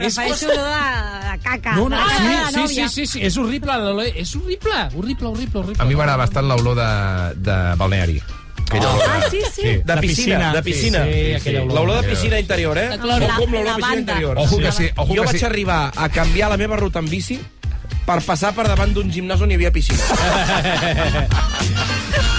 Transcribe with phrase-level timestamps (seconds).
[0.00, 1.72] És Prefereixo olor de, de caca.
[1.76, 3.72] No, no, de sí, la sí, sí, sí, sí, és horrible,
[4.16, 5.82] és horrible, horrible, horrible, horrible.
[5.82, 6.90] A mi m'agrada bastant l'olor de,
[7.50, 8.22] de balneari.
[8.70, 9.62] Aquella olor Ah, de- sí, sí.
[9.62, 9.82] Sí.
[9.84, 11.04] De piscina, de piscina.
[11.04, 11.50] Sí, sí.
[11.52, 12.98] L'olor de piscina interior, eh?
[13.02, 13.26] cloro.
[13.26, 14.38] O com l'olor de La piscina interior.
[14.38, 15.44] Ojo que sí, ojo jo que vaig sí.
[15.44, 17.40] arribar a canviar la meva ruta en bici
[18.06, 19.98] per passar per davant d'un gimnàs on hi havia piscina.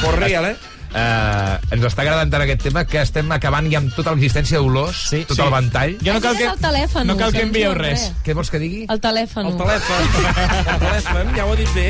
[0.01, 0.55] For real, eh?
[0.91, 5.05] Uh, ens està agradant tant aquest tema que estem acabant ja amb tota l'existència d'olors,
[5.11, 5.43] Sí, tot sí.
[5.45, 5.93] el ventall.
[6.03, 7.05] Ja no cal que, el telèfon.
[7.07, 8.09] no cal que envieu res.
[8.25, 8.81] Què vols que digui?
[8.91, 9.47] El telèfon.
[9.53, 10.03] El telèfon.
[10.73, 11.87] El telèfon, ja ho he dit bé.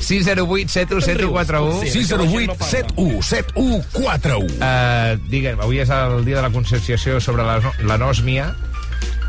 [0.00, 4.56] 608 7141 Sí, 608 71 7141.
[4.56, 8.50] Uh, digue'm, avui és el dia de la conscienciació sobre la, l'anòsmia,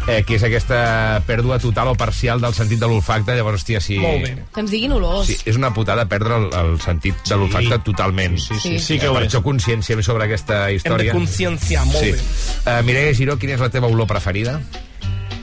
[0.10, 0.80] eh, que és aquesta
[1.28, 3.36] pèrdua total o parcial del sentit de l'olfacte.
[3.38, 4.00] Llavors, hòstia, si...
[4.02, 4.34] Molt bé.
[4.56, 5.30] Que ens diguin olors.
[5.30, 8.38] Sí, és una putada perdre el, el sentit de l'olfacte totalment.
[8.42, 8.80] Sí, sí, Sí.
[8.88, 11.14] sí que ho per això consciència sobre aquesta Hem de història.
[11.16, 12.12] conscienciar, molt sí.
[12.18, 12.22] bé.
[12.66, 14.60] Uh, Mireia Giró, quina és la teva olor preferida?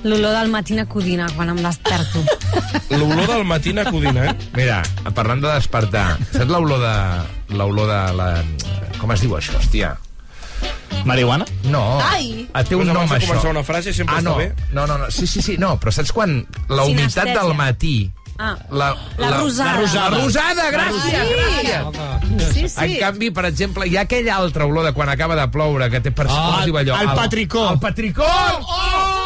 [0.06, 2.20] L'olor del matí a codina, quan em desperto.
[2.94, 4.34] L'olor del matí a codina, eh?
[4.54, 4.82] Mira,
[5.16, 6.92] parlant de despertar, saps l'olor de...
[7.56, 8.28] l'olor de la...
[9.00, 9.96] Com es diu això, hòstia?
[11.06, 11.44] Marihuana?
[11.70, 12.00] No.
[12.02, 12.48] Ai!
[12.52, 13.28] Ah, té un nom, abans de això.
[13.30, 14.36] començar una frase sempre ah, està no.
[14.40, 14.48] bé.
[14.72, 15.10] No, no, no.
[15.14, 15.54] Sí, sí, sí.
[15.58, 17.42] No, però saps quan la humitat Sinestèsia.
[17.42, 17.96] del matí...
[18.38, 19.78] Ah, La, la rosada.
[20.10, 22.50] La rosada, gràcies, gràcies.
[22.52, 22.98] Sí, En sí.
[23.00, 26.10] canvi, per exemple, hi ha aquella altra olor de quan acaba de ploure, que té
[26.10, 26.26] per...
[26.28, 26.98] Ah, com es diu allò?
[27.00, 27.70] el patricó.
[27.70, 28.26] El patricó!
[28.26, 28.76] Oh!
[28.76, 29.25] oh!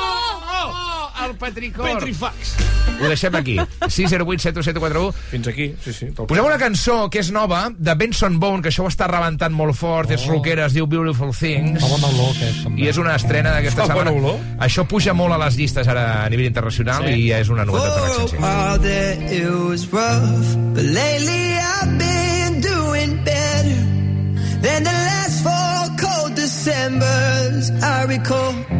[1.22, 1.30] Oh!
[1.30, 1.82] El patricó!
[1.84, 2.54] Petrifax.
[3.00, 3.54] Ho deixem aquí.
[3.88, 6.06] 608 7141 Fins aquí, sí, sí.
[6.16, 9.74] Posem una cançó que és nova, de Benson Boone, que això ho està rebentant molt
[9.78, 11.80] fort, és rockera, es diu Beautiful Things.
[11.80, 12.82] Fa bona olor, aquest, també.
[12.82, 14.10] I és una estrena d'aquesta setmana.
[14.12, 14.36] olor?
[14.60, 17.14] Això puja molt a les llistes ara a nivell internacional Sí.
[17.14, 18.40] i ja és una novetat per For a l'extensió.
[18.40, 23.80] while there it was rough, but lately I've been doing better
[24.60, 28.79] than the last four cold Decembers I recall.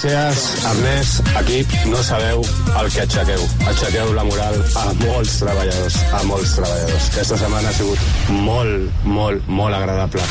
[0.00, 2.40] Gràcies, Ernest, equip, no sabeu
[2.80, 3.42] el que aixequeu.
[3.68, 7.08] Aixequeu la moral a molts treballadors, a molts treballadors.
[7.10, 10.24] Aquesta setmana ha sigut molt, molt, molt agradable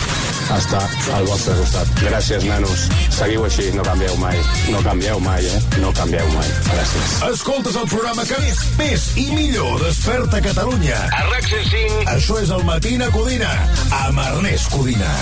[0.56, 0.82] estar
[1.14, 1.92] al vostre costat.
[2.02, 2.88] Gràcies, nanos.
[3.14, 4.42] Seguiu així, no canvieu mai.
[4.74, 5.62] No canvieu mai, eh?
[5.84, 6.50] No canvieu mai.
[6.72, 7.14] Gràcies.
[7.30, 10.98] Escoltes el programa que més, més i millor desperta Catalunya.
[11.14, 12.02] A RAC 105.
[12.16, 13.54] Això és el Matina Codina,
[14.02, 15.14] amb Ernest Codina.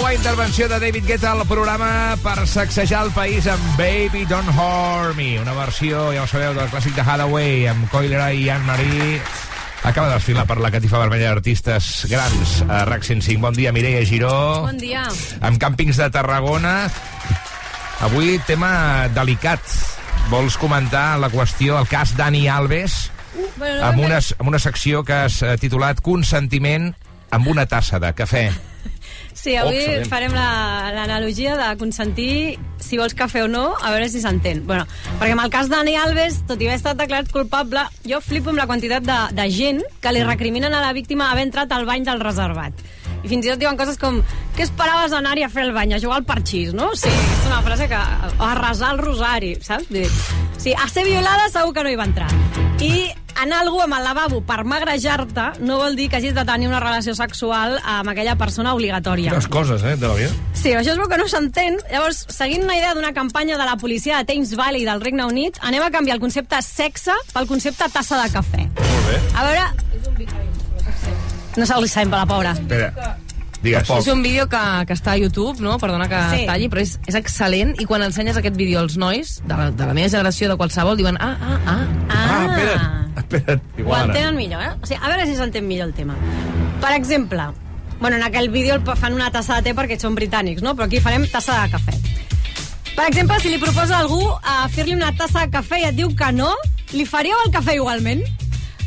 [0.00, 5.18] Nova intervenció de David Guetta al programa per sacsejar el país amb Baby Don't Harm
[5.18, 9.18] Me, una versió, ja ho sabeu, del clàssic de Hathaway amb Coilera i Anne-Marie.
[9.84, 13.42] Acaba de desfilar per la catifa vermella d'artistes grans a RAC 105.
[13.44, 14.32] Bon dia, Mireia Giró.
[14.70, 15.04] Bon dia.
[15.44, 16.88] Amb càmpings de Tarragona.
[18.08, 18.72] Avui tema
[19.12, 19.60] delicat.
[20.32, 23.10] Vols comentar la qüestió, el cas Dani Alves,
[23.60, 26.88] Bueno, amb una, amb una secció que has eh, titulat Consentiment
[27.36, 28.48] amb una tassa de cafè.
[29.34, 30.08] Sí, avui Excel·lent.
[30.08, 34.64] farem la- l'analogia de consentir si vols cafè o no, a veure si s'entén.
[34.66, 34.86] Bueno,
[35.20, 38.58] perquè amb el cas Dani Alves, tot i haver estat declarat culpable, jo flipo amb
[38.58, 42.04] la quantitat de, de gent que li recriminen a la víctima haver entrat al bany
[42.04, 42.72] del reservat.
[43.22, 44.20] I fins i tot diuen coses com
[44.56, 46.92] què esperaves anar-hi a fer el bany, a jugar al parxís, no?
[46.96, 48.04] Sí, és una frase que...
[48.38, 49.90] o a resar el rosari, saps?
[49.92, 50.06] Dir,
[50.60, 52.28] Sí, a ser violada segur que no hi va entrar.
[52.84, 53.08] I
[53.40, 56.82] anar algú amb el lavabo per magrejar-te no vol dir que hagis de tenir una
[56.82, 59.32] relació sexual amb aquella persona obligatòria.
[59.32, 60.28] Quines coses, eh, de la vida.
[60.52, 61.80] Sí, això és el que no s'entén.
[61.88, 65.56] Llavors, seguint una idea d'una campanya de la policia de Thames Valley del Regne Unit,
[65.62, 68.68] anem a canviar el concepte sexe pel concepte tassa de cafè.
[68.68, 69.20] Molt bé.
[69.32, 70.49] A veure...
[71.56, 72.52] No se li sabem per la pobra.
[72.52, 73.16] Espera,
[73.62, 73.82] digues.
[73.86, 73.98] Tampoc.
[74.04, 75.78] És un vídeo que, que està a YouTube, no?
[75.78, 76.44] Perdona que Sí.
[76.46, 79.86] talli, però és, és excel·lent i quan ensenyes aquest vídeo als nois de la, de
[79.86, 81.86] la meva generació, de qualsevol, diuen ah, ah, ah.
[82.08, 83.60] Ah, espera't, espera't.
[83.76, 84.06] Ho Igual ara.
[84.12, 84.70] entenen millor, eh?
[84.80, 86.14] O sigui, a veure si s'entén millor el tema.
[86.80, 87.50] Per exemple,
[88.00, 90.74] bueno, en aquell vídeo el fan una tassa de te perquè són britànics, no?
[90.74, 91.98] Però aquí farem tassa de cafè.
[92.96, 95.96] Per exemple, si li proposa a algú a fer-li una tassa de cafè i et
[95.96, 96.54] diu que no,
[96.92, 98.22] li faríeu el cafè igualment?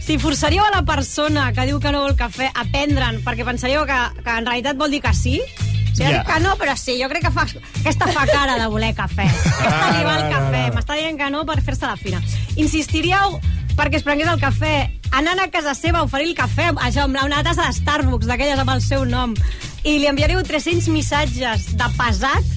[0.03, 3.85] Si forçaríeu a la persona que diu que no vol cafè a prendre'n perquè pensaríeu
[3.87, 5.37] que, que en realitat vol dir que sí?
[5.39, 6.09] O sigui, Ja.
[6.09, 6.23] yeah.
[6.27, 9.27] que no, però sí, jo crec que fa, aquesta fa cara de voler cafè.
[9.61, 12.19] Aquesta li va el cafè, m'està dient que no per fer-se la fina.
[12.57, 13.37] Insistiríeu
[13.77, 14.73] perquè es prengués el cafè,
[15.15, 18.59] anant a casa seva a oferir el cafè, això, amb una tassa de Starbucks, d'aquelles
[18.59, 19.37] amb el seu nom,
[19.85, 22.51] i li enviaríeu 300 missatges de pesat,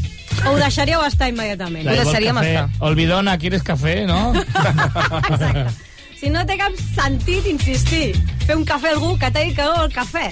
[0.46, 1.86] o ho deixaríeu estar immediatament?
[1.88, 2.56] Ho deixaríem cafè.
[2.56, 2.88] estar.
[2.88, 4.32] Olvidona, ¿quieres café, no?
[5.30, 5.68] Exacte.
[6.16, 8.14] Si no té cap sentit insistir,
[8.46, 10.30] fer un cafè a algú que t'ha dit que no vol cafè.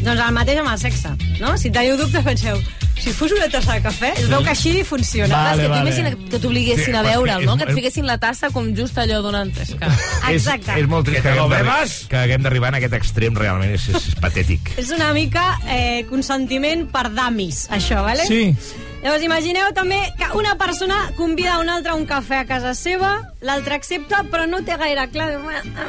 [0.00, 1.56] Doncs el mateix amb el sexe, no?
[1.60, 2.56] Si teniu dubtes, penseu,
[3.00, 5.34] si fos una tassa de cafè, es veu que així funciona.
[5.34, 5.80] Vale, Clar, és que vale.
[5.80, 7.54] t'imagina que t'obliguessin Sí, a veure'l, no?
[7.56, 9.52] és- Que et fiquessin la tassa com just allò donant...
[9.60, 9.90] És que...
[10.32, 10.72] Exacte.
[10.72, 11.70] És, és molt trist Que que, haguem
[12.08, 13.72] que haguem d'arribar en aquest extrem, realment.
[13.76, 14.72] És, és patètic.
[14.80, 18.24] És una mica eh, consentiment per damis, això, vale?
[18.28, 18.54] Sí.
[19.02, 22.74] Llavors, imagineu també que una persona convida a una altra a un cafè a casa
[22.76, 25.30] seva, l'altra accepta, però no té gaire clar...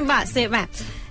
[0.07, 0.63] Va, sí, va.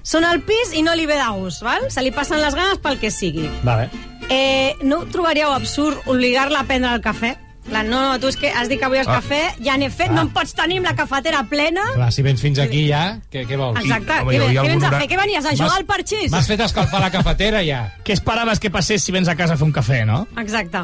[0.02, 1.90] Són al pis i no li ve de gust, val?
[1.90, 3.48] Se li passen les ganes pel que sigui.
[3.64, 3.90] Vale.
[4.30, 7.36] Eh, no trobaríeu absurd obligar-la a prendre el cafè?
[7.70, 9.20] La, no, no, tu és que has dit que avui és Ah.
[9.20, 11.82] cafè, ja n'he fet, no em pots tenir amb la cafetera plena.
[11.94, 13.78] Clar, si vens fins aquí ja, què, què vols?
[13.84, 15.06] Exacte, home, què, què vens a fer?
[15.08, 16.30] Què venies a jugar al parxís?
[16.32, 17.92] M'has fet escalfar la cafetera ja.
[18.02, 20.26] Què esperaves que passés si vens a casa a fer un cafè, no?
[20.38, 20.82] Exacte.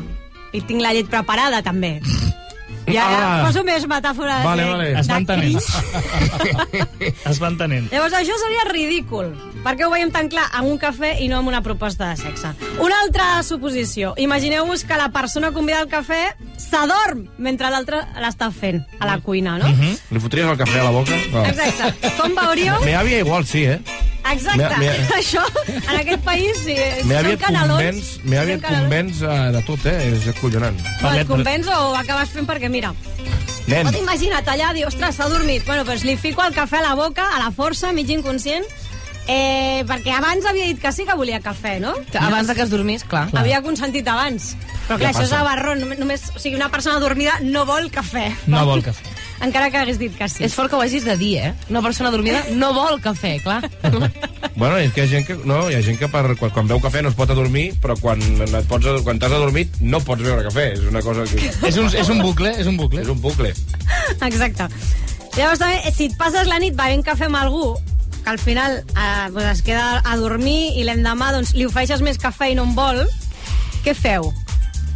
[0.52, 2.00] I tinc la llet preparada, també.
[2.86, 3.44] I ara Ah.
[3.46, 4.90] poso més metàfores Vale, de, vale.
[5.00, 5.58] Es va de entenent.
[5.58, 7.14] cringe.
[7.30, 7.88] es va entenent.
[7.92, 9.32] Llavors, això seria ridícul.
[9.64, 12.16] Per què ho veiem tan clar amb un cafè i no amb una proposta de
[12.20, 12.52] sexe?
[12.78, 14.14] Una altra suposició.
[14.22, 16.20] Imagineu-vos que la persona convidada al cafè
[16.56, 19.66] s'adorm mentre l'altre l'està fent a la cuina, no?
[20.10, 21.18] Li fotries el cafè a la boca?
[21.32, 21.44] No.
[21.44, 22.12] Exacte.
[22.20, 22.78] Com veuríeu?
[22.84, 23.80] Me àvia igual sí, eh?
[24.33, 24.76] Exacte.
[24.78, 25.42] Me- me- Això,
[25.76, 28.11] en aquest país, si, si Me són àvia et canalons...
[28.66, 29.97] convenç, eh, de tot, eh?
[30.14, 30.80] És acollonant.
[31.02, 32.95] O et convenç o acabes fent perquè, mira,
[33.66, 35.64] Nen, Pot imagina't allà, dir, ostres, s'ha dormit.
[35.66, 38.62] Bueno, doncs li fico el cafè a la boca, a la força, mig inconscient,
[39.26, 41.97] eh, perquè abans havia dit que sí que volia cafè, no?
[42.12, 43.25] Que abans de que es dormís, clar.
[43.33, 43.42] Clar.
[43.42, 44.52] Havia consentit abans.
[44.87, 45.40] Però clar, Ja això és passa.
[45.42, 45.80] abarrón.
[45.83, 48.28] Només, només, o sigui, una persona dormida no vol cafè.
[48.47, 49.02] No vol cafè.
[49.44, 50.44] Encara que hagués dit que sí.
[50.46, 51.52] És fort que ho hagis de dir, eh?
[51.68, 53.60] Una persona dormida no vol cafè, clar.
[54.60, 56.70] bueno, és que hi ha gent que, no, hi ha gent que per, quan, quan
[56.70, 60.24] veu cafè no es pot adormir, però quan, et pots, quan t'has adormit no pots
[60.24, 60.70] beure cafè.
[60.78, 61.50] És una cosa que...
[61.68, 63.04] És un, és un bucle, és un bucle.
[63.04, 63.52] És un bucle.
[64.30, 64.70] Exacte.
[65.36, 67.74] Llavors, també, si et passes la nit bevent cafè amb algú,
[68.24, 72.18] que al final eh, doncs es queda a dormir i l'endemà doncs, li ofereixes més
[72.18, 73.04] cafè i no en vol,
[73.84, 74.32] què feu?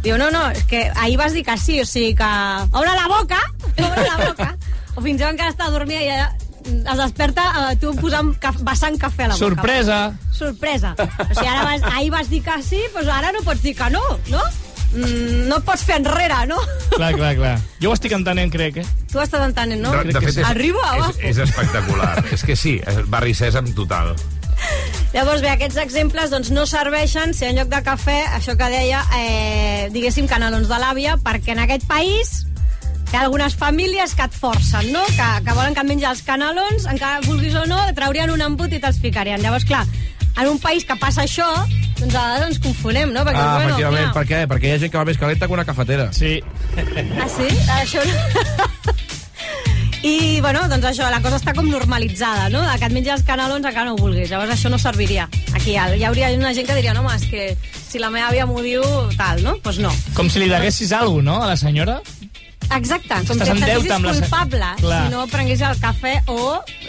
[0.01, 2.29] Diu, no, no, és que ahir vas dir que sí, o sigui que...
[2.71, 3.41] Obre la boca!
[3.77, 4.55] Obre la boca!
[4.95, 6.31] O fins i tot encara està dormida i ja
[6.61, 9.45] es desperta eh, tu posant caf vessant cafè a la boca.
[9.45, 9.99] Sorpresa!
[10.35, 10.95] Sorpresa.
[10.97, 13.89] O sigui, ara vas, ahir vas dir que sí, doncs ara no pots dir que
[13.93, 14.01] no,
[14.33, 14.43] no?
[14.91, 16.57] Mm, no et pots fer enrere, no?
[16.91, 17.53] Clar, clar, clar.
[17.81, 18.87] Jo ho estic entenent, crec, eh?
[19.11, 19.93] Tu estàs entenent, no?
[20.03, 21.25] de fet, és, Arriba, és, abajo.
[21.31, 22.11] és espectacular.
[22.35, 24.11] és que sí, és Barri Sèsam total.
[25.15, 29.01] Llavors, bé, aquests exemples doncs, no serveixen si en lloc de cafè, això que deia,
[29.17, 32.45] eh, diguéssim, canelons de l'àvia, perquè en aquest país
[33.11, 35.03] hi ha algunes famílies que et forcen, no?
[35.17, 38.41] Que, que volen que et mengi els canelons, encara vulguis o no, et traurien un
[38.45, 39.43] embut i te'ls ficarien.
[39.43, 39.83] Llavors, clar,
[40.39, 41.49] en un país que passa això,
[42.01, 43.21] Doncs a vegades ens confonem, no?
[43.21, 44.07] Perquè, Ah, bueno, efectivament.
[44.07, 44.13] clar.
[44.15, 44.39] Per què?
[44.49, 46.07] Perquè hi ha gent que va més calenta que una cafetera.
[46.11, 46.41] Sí.
[47.21, 47.47] Ah, sí?
[47.77, 48.93] Això no...
[50.01, 52.63] I, bueno, doncs això, la cosa està com normalitzada, no?
[52.81, 54.31] Que et menges canelons a que no vulguis.
[54.31, 55.27] Llavors això no serviria.
[55.53, 57.45] Aquí hi hauria una gent que diria, no, home, és que
[57.77, 58.81] si la meva àvia m'ho diu,
[59.13, 59.53] tal, no?
[59.59, 59.93] Doncs pues no.
[60.17, 61.99] Com si li deguessis alguna no, a la senyora?
[62.77, 65.01] Exacte, com Estàs si et deute amb la sentissis culpable Clar.
[65.07, 66.37] si no prengués el cafè o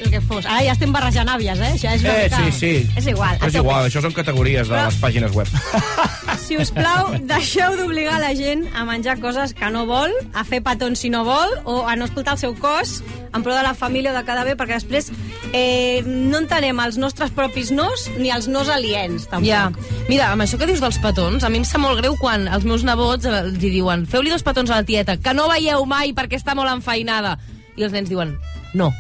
[0.03, 0.47] el que fos.
[0.47, 1.73] Ara ja estem barrejant àvies, eh?
[1.77, 2.37] Això és una Eh, mica...
[2.37, 2.91] sí, sí.
[2.97, 3.37] És igual.
[3.41, 5.49] a És igual, això són categories de Però- les pàgines web.
[6.43, 10.63] Si us plau, deixeu d'obligar la gent a menjar coses que no vol, a fer
[10.65, 13.03] petons si no vol, o a no escoltar el seu cos
[13.35, 15.11] en pro de la família o de cada bé, perquè després
[15.53, 19.49] eh, no entenem els nostres propis nos ni els nos aliens, tampoc.
[19.49, 19.71] Ja.
[20.09, 22.65] Mira, amb això que dius dels petons, a mi em sap molt greu quan els
[22.69, 26.41] meus nebots li diuen feu-li dos petons a la tieta, que no veieu mai perquè
[26.41, 27.39] està molt enfeinada.
[27.77, 28.37] I els nens diuen
[28.77, 28.93] no.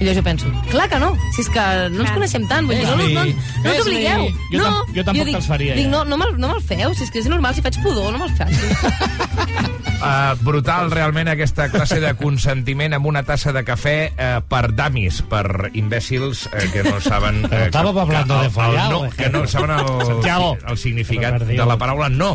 [0.00, 2.78] I llavors jo penso, clar que no, si és que no ens coneixem tant, vull
[2.78, 3.82] dir, no, no, no, no us Fes-li.
[3.82, 4.22] obligueu.
[4.48, 5.90] Jo no, jo tampoc dic, te'ls faria, Dic, ja.
[5.92, 8.22] no, no me'l no me'l feu, si és que és normal, si faig pudor, no
[8.22, 8.56] me'l faig.
[10.00, 15.18] Uh, brutal, realment, aquesta classe de consentiment amb una tassa de cafè uh, per damis,
[15.28, 17.42] per imbècils uh, que no saben...
[17.66, 21.76] Estàvem hablando que, de follar, el no, que no saben el, el significat de la
[21.76, 22.32] paraula no.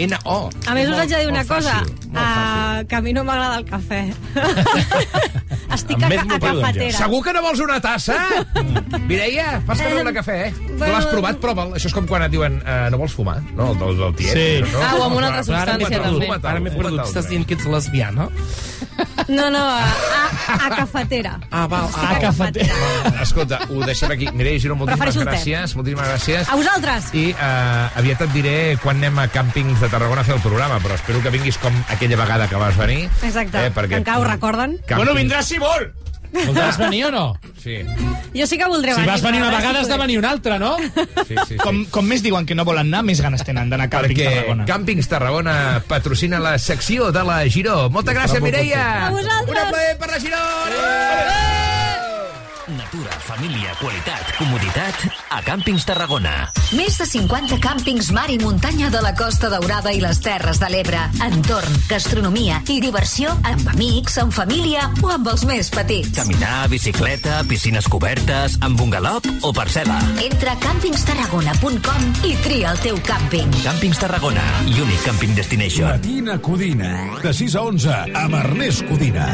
[0.00, 0.38] N-O.
[0.66, 3.58] A més, us haig de dir una cosa, fàcil, uh, que a mi no m'agrada
[3.60, 4.00] el cafè.
[5.76, 6.96] Estic a, a doncs, cafetera.
[6.96, 8.16] Segur que no vols una tassa?
[9.10, 10.50] Mireia, fas que no de cafè, eh?
[10.56, 11.12] Tu l'has bueno.
[11.12, 11.76] provat, prova'l.
[11.78, 13.70] Això és com quan et diuen uh, no vols fumar, no?
[13.74, 14.34] El del, del tiet.
[14.34, 14.72] Sí.
[14.72, 14.82] No?
[14.82, 16.32] Ah, o amb una altra Però substància, també.
[16.40, 17.34] Ara m'he perdut, estàs nen.
[17.36, 18.30] dient que ets lesbiana?
[19.30, 21.36] No, no, a, a, a cafetera.
[21.50, 21.66] Ah.
[21.70, 23.22] Estic Ah, cafetera.
[23.22, 24.26] Escolta, ho deixem aquí.
[24.32, 25.76] Mireia Giró, moltíssimes Prefereixo gràcies.
[25.78, 26.48] Moltíssimes gràcies.
[26.50, 27.10] A vosaltres!
[27.14, 30.80] I uh, aviat et diré quan anem a càmpings de Tarragona a fer el programa,
[30.82, 33.04] però espero que vinguis com aquella vegada que vas venir.
[33.22, 33.94] Exacte, Eh, perquè...
[33.94, 34.78] que encara ho recorden.
[34.82, 35.92] Càmping- Bueno, vindràs si vol!
[36.32, 37.24] Voldràs venir o no?
[37.60, 37.78] Sí,
[38.34, 39.10] Jo sí que voldré Si venir.
[39.10, 40.76] vas venir una vegada, has de venir una altra, no?
[40.78, 40.94] sí,
[41.26, 41.36] sí.
[41.48, 41.56] sí.
[41.60, 44.28] Com, com més diuen que no volen anar, més ganes tenen d'anar a Càmping perquè
[44.30, 44.66] Tarragona.
[44.70, 45.56] Càmpings Tarragona
[45.88, 47.88] patrocina la secció de la Giró.
[47.90, 48.84] Moltes gràcies, Mireia!
[49.08, 49.50] A vosaltres!
[49.50, 50.44] Un aplaudiment per la Giró!
[52.70, 54.94] Natura, família, qualitat, comoditat
[55.30, 56.32] a Càmpings Tarragona.
[56.74, 60.68] Més de 50 càmpings mar i muntanya de la Costa Daurada i les Terres de
[60.72, 61.00] l'Ebre.
[61.22, 66.12] Entorn, gastronomia i diversió amb amics, amb família o amb els més petits.
[66.18, 70.00] Caminar, bicicleta, piscines cobertes, amb un galop o parcel·la.
[70.26, 73.54] Entra a càmpingstarragona.com i tria el teu càmping.
[73.62, 75.94] Càmpings Tarragona, Unique Camping Destination.
[75.94, 76.94] Matina Codina.
[77.22, 79.28] De 6 a 11, amb Ernest Codina.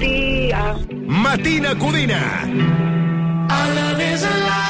[0.00, 0.74] Dia.
[1.06, 2.48] Matina Codina.
[3.50, 4.69] Our love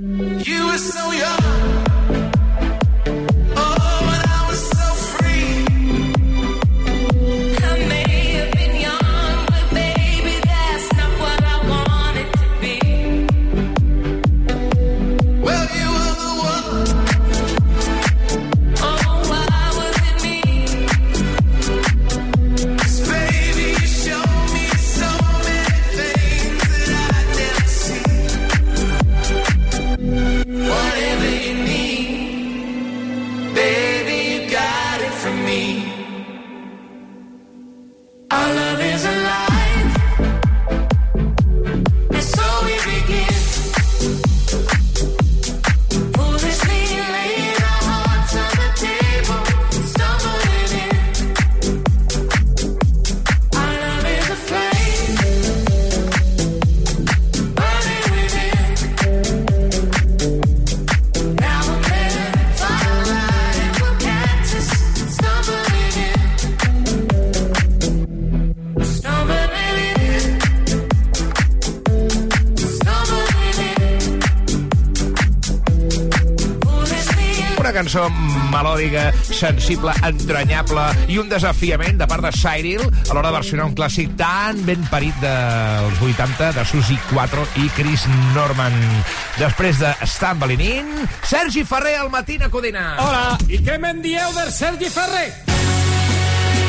[0.00, 1.43] You were so young.
[79.34, 84.12] Sensible, entranyable i un desafiament de part de Cyril a l'hora de versionar un clàssic
[84.18, 88.76] tan ben parit dels 80 de Susi 4 i Chris Norman.
[89.40, 90.92] Després de Stumbling In,
[91.26, 92.94] Sergi Ferrer al Matina Codina.
[93.02, 93.24] Hola!
[93.50, 95.28] I què me'n dieu del Sergi Ferrer?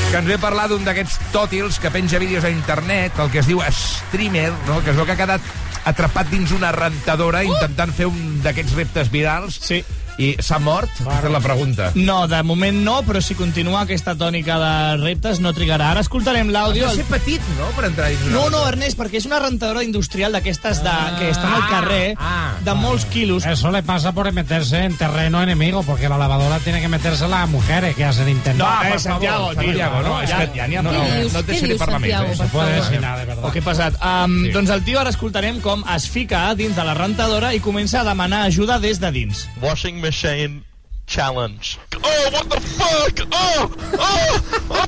[0.05, 3.41] que ens ve a parlar d'un d'aquests tòtils que penja vídeos a internet, el que
[3.41, 4.77] es diu streamer, no?
[4.85, 5.53] que es veu que ha quedat
[5.85, 9.59] atrapat dins una rentadora intentant fer un d'aquests reptes virals.
[9.61, 9.81] Sí.
[10.17, 10.89] I s'ha mort?
[11.01, 11.89] Aquesta és la pregunta.
[11.95, 15.91] No, de moment no, però si continua aquesta tònica de reptes no trigarà.
[15.91, 16.87] Ara escoltarem l'àudio.
[16.87, 18.63] Has de ser petit, no?, per entrar dins No, no.
[18.69, 23.05] Ernest, perquè és una rentadora industrial d'aquestes de, que estan al carrer, ah, de molts
[23.11, 23.45] quilos.
[23.45, 27.49] Eso le pasa por meterse en terreno enemigo, porque la lavadora tiene que meterse las
[27.49, 28.63] mujeres que hacen intento.
[28.63, 29.63] No, per eh, Santiago, favor, tio.
[29.65, 31.03] Santiago, no, és que ja n'hi ha no, prou.
[31.03, 31.33] no, dius?
[31.33, 32.13] no et deixaré parlar més.
[32.15, 32.25] Eh?
[32.25, 33.45] per Se puede nada, de verdad.
[33.45, 33.99] O què ha passat?
[33.99, 34.51] Um, Sí.
[34.51, 38.01] Doncs el tio ara escoltarem com es fica a dins de la rentadora i comença
[38.01, 39.45] a demanar ajuda des de dins.
[39.61, 40.63] Washing machine
[41.07, 41.79] challenge.
[41.95, 43.27] Oh, what the fuck?
[43.31, 44.39] Oh, oh,
[44.69, 44.85] oh,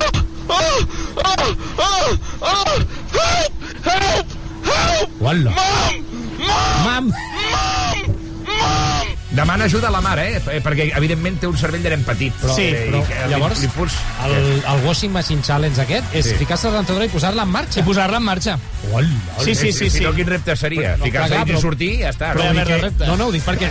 [0.47, 0.85] oh,
[1.17, 2.85] oh, oh, oh,
[3.17, 3.51] help,
[3.83, 4.27] help,
[4.63, 5.09] help!
[5.19, 5.49] Hola.
[5.49, 6.05] Mom,
[6.37, 7.07] mom, Mam.
[7.49, 8.96] mom, mom!
[9.37, 10.41] Demana ajuda a la mare, eh?
[10.57, 12.33] eh, Perquè, evidentment, té un cervell de nen petit.
[12.41, 13.93] Però, Sí, eh, però i que llavors l'impuls...
[14.25, 14.35] el,
[14.73, 16.35] el washing machine challenge aquest és Sí.
[16.41, 17.79] ficar-se la rentadora i posar-la en marxa.
[17.79, 18.57] I posar-la en marxa.
[18.91, 19.07] Hola.
[19.43, 19.89] Sí, sí, sí.
[19.91, 20.03] Si sí.
[20.03, 20.95] no, quin repte seria?
[20.97, 22.33] No, Ficar-se dins i però- sortir i ja està.
[22.33, 22.53] però no?
[22.57, 23.05] dir que-.
[23.05, 23.69] No, no, ho dic perquè,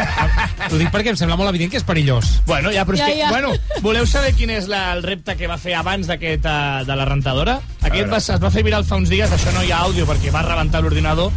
[0.71, 2.31] ho dic perquè em sembla molt evident que és perillós.
[2.47, 3.31] Bueno, ja, però és Ja, que, ja.
[3.31, 3.53] bueno,
[3.83, 7.05] voleu saber quin és la, el repte que va fer abans d'aquest uh, de la
[7.11, 7.59] rentadora?
[7.83, 10.31] Aquest va, es va fer viral fa uns dies, això no hi ha àudio perquè
[10.35, 11.31] va rebentar l'ordinador.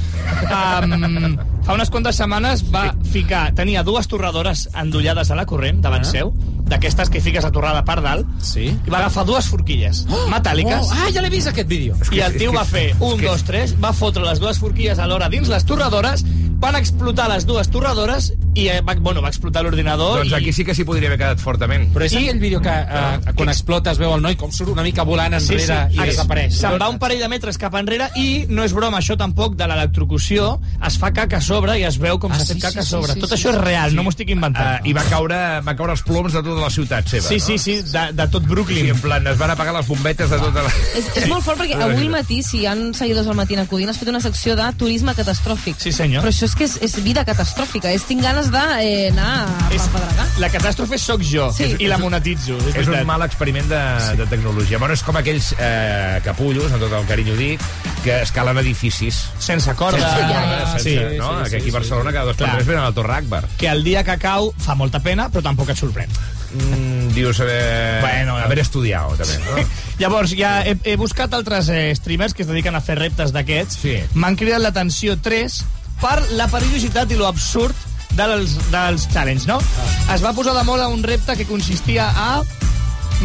[0.50, 1.38] Um,
[1.70, 6.10] fa unes quantes setmanes va ficar, tenia dues torradores endollades a la corrent davant Ah.
[6.10, 6.32] seu,
[6.70, 8.70] d'aquestes que fiques la torrada per dalt, Sí.
[8.70, 10.86] i va agafar dues forquilles metàl·liques.
[10.90, 11.96] Oh, ah, ja l'he vist, aquest vídeo.
[12.12, 15.50] I el tio va fer un, dos, tres, va fotre les dues forquilles alhora dins
[15.50, 16.24] les torradores,
[16.60, 20.18] van explotar les dues torradores i eh, va, bueno, va explotar l'ordinador.
[20.20, 20.36] Doncs i...
[20.36, 21.86] aquí sí que s'hi podria haver quedat fortament.
[21.96, 24.74] Però és I- aquell vídeo que eh, quan explota es veu el noi com surt
[24.74, 26.58] una mica volant enrere i Ex- desapareix.
[26.60, 29.68] Se'n va un parell de metres cap enrere i no és broma, això tampoc, de
[29.72, 30.50] l'electrocució,
[30.86, 32.80] es fa caca a sobre i es veu com Ah, s'ha sí, fet caca sí,
[32.80, 33.14] a sí, sobre.
[33.14, 34.84] sí, tot sí, això és real, no m'ho estic inventant.
[34.84, 37.46] Uh, I va caure, va caure els ploms de tota la ciutat seva, sí, no?
[37.46, 38.90] sí, sí, de, de tot Sí, Brooklyn.
[38.94, 40.72] en plan, es van apagar les bombetes de tota la...
[40.96, 43.90] És, és molt fort perquè avui al matí, si hi ha seguidors al matí acudint,
[43.90, 45.76] has fet una secció de turisme catastròfic.
[45.80, 46.24] Sí, senyor.
[46.24, 47.92] Però això és que és, és vida catastròfica.
[47.96, 50.28] És tinc ganes d'anar eh, anar a És- pedregar.
[50.40, 51.76] La catàstrofe sóc jo Sí.
[51.80, 52.58] i la monetitzo.
[52.70, 53.82] És, És un mal experiment de,
[54.18, 54.78] de tecnologia.
[54.80, 57.62] Bueno, és com aquells eh, capullos, amb tot el carinyo dic,
[58.04, 59.26] que escalen edificis.
[59.40, 60.00] Sense corda.
[60.00, 60.72] Sense, ja, corda, ja.
[60.74, 61.30] sense, Sí, no?
[61.38, 63.44] sí, que sí, aquí a Barcelona cada dos per tres venen al Torre Akbar.
[63.58, 66.10] Que el dia que cau fa molta pena, però tampoc et sorprèn.
[66.50, 69.38] Mm, dius haver, Bueno, haver estudiat, també.
[69.46, 69.66] No?
[70.02, 73.82] Llavors, ja he, he buscat altres eh, streamers que es dediquen a fer reptes d'aquests.
[73.84, 73.98] Sí.
[74.16, 75.62] M'han cridat l'atenció tres
[76.02, 77.76] per la perillositat i lo absurd
[78.18, 79.60] dels, dels challenge, no?
[79.60, 80.16] Ah.
[80.16, 82.42] Es va posar de moda un repte que consistia a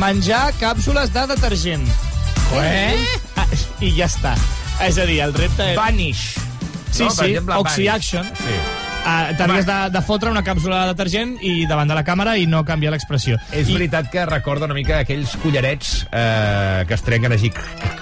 [0.00, 1.86] menjar càpsules de detergent.
[2.54, 2.98] Eh?
[3.40, 3.46] Ah,
[3.80, 4.34] I ja està.
[4.84, 5.80] És a dir, el repte era...
[5.80, 6.34] Vanish.
[6.90, 7.10] Sí, no?
[7.10, 7.94] Sí, exemple, Oxy Vanish.
[7.94, 8.28] Action.
[8.42, 8.58] Sí.
[9.04, 12.46] Uh, T'havies de, de fotre una càpsula de detergent i davant de la càmera i
[12.48, 13.36] no canviar l'expressió.
[13.52, 17.50] És I, veritat que recorda una mica aquells collarets eh, que es trenquen així.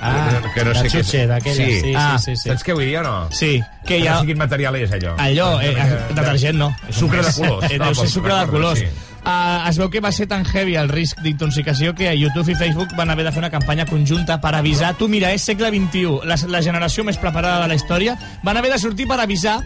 [0.00, 2.48] Ah, que no sé què- xutxer, d'aquelles, sí, sí, Ah, sí, sí.
[2.52, 3.16] Saps què vull dir o no?
[3.34, 4.20] Sí, que Que hi no ha...
[4.20, 5.16] sé quin material és, allò.
[5.18, 6.70] Allò, eh, eh, detergent no.
[6.90, 7.66] Sucre de colors.
[7.72, 8.78] Eh, deu ser sucre de colors.
[8.86, 9.08] sí.
[9.22, 12.56] Uh, es veu que va ser tan heavy el risc d'intoxicació que a YouTube i
[12.58, 14.96] Facebook van haver de fer una campanya conjunta per avisar.
[14.98, 18.72] Tu, mira, és segle XXI, la, la generació més preparada de la història, van haver
[18.72, 19.60] de sortir per avisar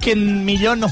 [0.00, 0.88] que millor no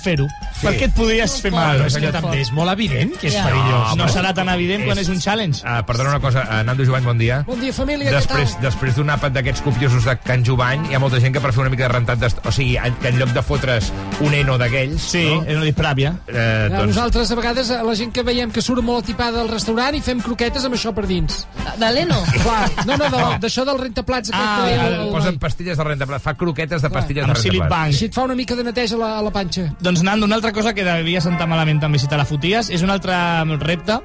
[0.60, 0.66] sí.
[0.66, 1.78] perquè et podries fer mal.
[1.78, 3.44] Però és que també és molt evident que és Ja.
[3.48, 3.96] perillós.
[3.96, 5.62] No serà tan evident quan és un challenge.
[5.64, 7.42] Uh, perdona una cosa, uh, Nando Jovany, bon dia.
[7.46, 8.62] Bon dia, família, Després, què tal?
[8.68, 11.60] després d'un àpat d'aquests copiosos de Can Jovany, hi ha molta gent que per fer
[11.64, 12.18] una mica de rentat...
[12.18, 12.28] De...
[12.44, 15.00] O sigui, en- que en lloc de fotre's un eno d'aquells...
[15.12, 15.42] Sí, no?
[15.44, 16.14] és una dispràvia.
[16.28, 16.34] Eh,
[16.68, 19.48] Ja, doncs, Nosaltres, a vegades, a la gent que veiem que surt molt atipada del
[19.48, 21.46] restaurant i fem croquetes amb això per dins.
[21.78, 22.18] De l'Eno?
[22.42, 24.30] Clar, no, no, de- d'això del rentaplats.
[24.32, 27.70] Ah, que el, posen pastilles de rentaplat, fa croquetes de pastilles de Silip rentaplat.
[27.70, 27.94] Bank.
[27.94, 29.68] Així et fa una mica de neteja a la, a la panxa.
[29.80, 32.80] Doncs, Nando, una altra cosa que devia sentar malament també si te la foties és
[32.80, 33.12] un altre
[33.60, 33.98] repte.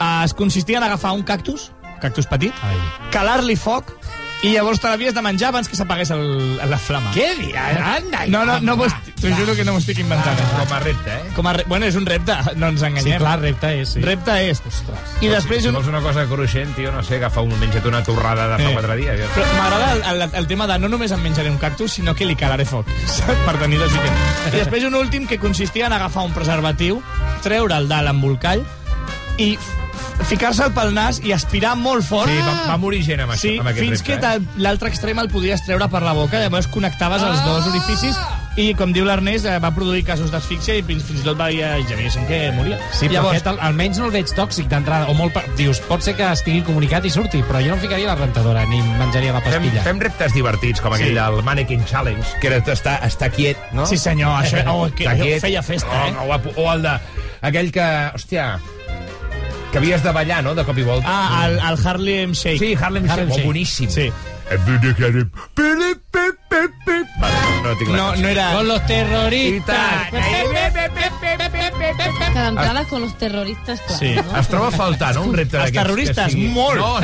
[0.00, 1.68] Uh, es consistia en agafar un cactus,
[2.02, 2.54] cactus petit,
[3.14, 3.92] calar-li foc
[4.44, 7.10] i llavors te l'havies de menjar abans que s'apagués la flama.
[7.14, 7.78] Què diràs?
[7.96, 10.36] Anda, No, no, no m'ho t'ho juro que no m'ho estic inventant.
[10.58, 11.30] Com a repte, eh?
[11.34, 11.64] Com a re...
[11.66, 13.18] Bueno, és un repte, no ens Sí, enganyem.
[13.18, 14.02] clar, repte és, sí.
[14.04, 14.60] Repte és.
[15.24, 15.74] I després Si un...
[15.78, 18.74] vols una cosa cruixent, tio, no sé, agafa un, menja't una torrada de fa Eh.
[18.74, 19.20] quatre dies.
[19.34, 22.26] Però m'agrada el, el, el tema de no només em menjaré un cactus, sinó que
[22.28, 22.86] li calaré foc?
[23.46, 24.24] Per tenir desitjant.
[24.52, 27.00] I després un últim que consistia en agafar un preservatiu,
[27.42, 28.62] treure'l de l'embolcall
[29.38, 32.30] i f- ficar-se'l pel nas i aspirar molt fort.
[32.30, 34.62] Sí, va, va morir gent amb, Sí, això, amb aquest fins repte, que eh?
[34.64, 38.16] l'altre extrem el podies treure per la boca, llavors connectaves els dos orificis
[38.56, 41.50] i, com diu l'Ernest, eh, va produir casos d'asfíxia i fins, fins i tot va,
[41.52, 42.78] ja, ja veia gent que moria.
[42.96, 45.10] Sí, però llavors, aquest al- almenys no el veig tòxic d'entrada.
[45.12, 45.36] O molt...
[45.58, 48.20] Dius, pot ser que estigui comunicat i surti, però jo no em ficaria a la
[48.22, 49.82] rentadora ni menjaria la Fem, pastilla.
[49.84, 51.18] fem reptes divertits, com aquell Sí.
[51.20, 53.84] del Mannequin Challenge, que era estar, estar quiet, no?
[53.86, 55.40] Sí, senyor, això- oh, que- quiet.
[55.44, 56.14] feia festa, eh?
[56.24, 56.96] O, o, o el de...
[57.42, 57.84] Aquell que...
[58.16, 58.54] Hòstia...
[59.72, 61.06] que havies de ballar, no?, de cop i volta.
[61.08, 62.58] Ah, el, el Harlem Shake.
[62.58, 63.90] Sí, Harlem Shake, oh, boníssim.
[63.90, 64.12] Sí.
[67.62, 68.22] No tinc la No, cançó.
[68.22, 68.52] no era...
[68.54, 70.10] Con los terroristas.
[72.32, 74.14] Que d'entrada con los terroristas, clar, Sí.
[74.14, 74.38] no?
[74.38, 75.82] Es troba a faltar, no?, un repte Els d'aquests.
[75.86, 76.78] terroristes, que sigui- molt.
[76.78, 77.00] No,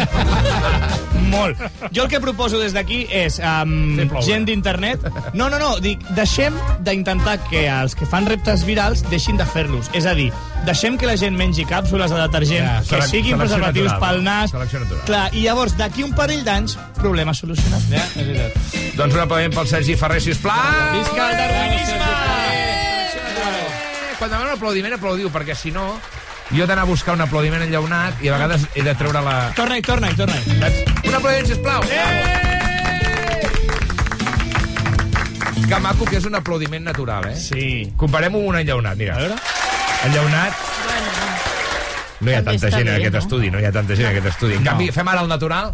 [1.33, 1.59] Molt.
[1.97, 5.03] Jo el que proposo des d'aquí és um, gent d'internet...
[5.35, 9.88] No, no, no, dic, deixem d'intentar que els que fan reptes virals deixin de fer-los.
[9.97, 10.29] És a dir,
[10.68, 14.18] deixem que la gent mengi càpsules de detergent, Ja, que siguin preservatius natural.
[14.21, 14.53] pel nas...
[15.09, 17.88] Clar, i llavors, d'aquí un parell d'anys, problema solucionat.
[17.90, 18.97] Ja, és veritat.
[19.01, 20.92] doncs un aplaudiment pel Sergi Ferrer, sisplau.
[20.99, 22.11] Visca el darwinisme!
[24.18, 25.97] Quan demano un aplaudiment, aplaudiu, perquè si no,
[26.51, 29.37] jo he d'anar a buscar un aplaudiment enllaunat i a vegades he de treure la...
[29.57, 30.59] Torna-hi, torna-hi, torna-hi.
[30.61, 30.83] Saps?
[31.09, 31.87] Un aplaudiment, sisplau.
[35.73, 37.37] Que maco que és un aplaudiment natural, eh?
[37.41, 37.67] Sí.
[37.97, 39.15] Comparem-ho amb un enllaunat, mira.
[39.17, 39.39] A veure.
[40.11, 40.53] Enllaunat...
[42.23, 43.21] No hi ha També tanta gent en bé, aquest no?
[43.25, 44.55] estudi, no hi ha tanta gent en aquest estudi.
[44.59, 44.71] En No.
[44.71, 45.73] canvi, fem ara el natural.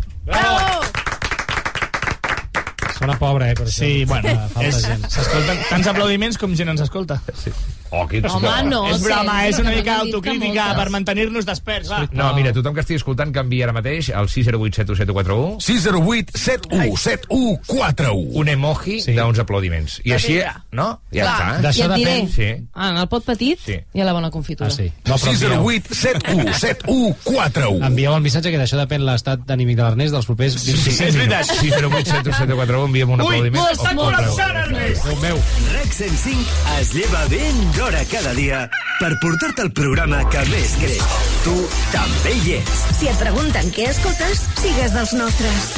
[2.98, 3.78] Sona pobre, eh, per això.
[3.82, 5.04] Sí, bueno, Falta és, gent.
[5.16, 7.18] s'escolten tants aplaudiments com gent ens escolta.
[7.36, 7.52] Sí.
[7.90, 8.86] Oh, quins Home, no.
[8.90, 10.76] és broma, Sergi, és una que mica que autocrítica moltes.
[10.82, 12.08] per mantenir-nos desperts, va.
[12.12, 16.96] No, mira, tothom que estigui escoltant que envia ara mateix al 608 7141 608 71
[16.96, 18.38] 7141.
[18.38, 19.12] un emoji Sí.
[19.14, 20.00] d'uns aplaudiments.
[20.04, 20.40] I així,
[20.72, 21.00] no?
[21.12, 21.58] Ja Clar, està.
[21.58, 22.66] I D'això diré, depèn, sí.
[22.74, 23.78] ah, en el pot petit Sí.
[23.94, 24.68] hi ha la bona confitura.
[24.68, 24.92] Ah, sí.
[25.06, 27.86] No, però envieu, 608 71 7141.
[27.86, 31.44] envieu el missatge que d'això depèn l'estat d'anímic de l'Ernest dels propers 25 és veritat.
[31.46, 33.64] 608 7141 enviem un Ui, aplaudiment.
[33.72, 35.04] està O- o- col·lapsant, Ernest!
[35.04, 35.36] Déu meu.
[35.74, 38.64] RAC 105 es lleva ben d'hora cada dia
[38.98, 41.02] per portar-te el programa que més creix.
[41.44, 41.54] Tu
[41.92, 42.80] també hi ets.
[42.98, 45.68] Si et pregunten què escoltes, sigues dels nostres.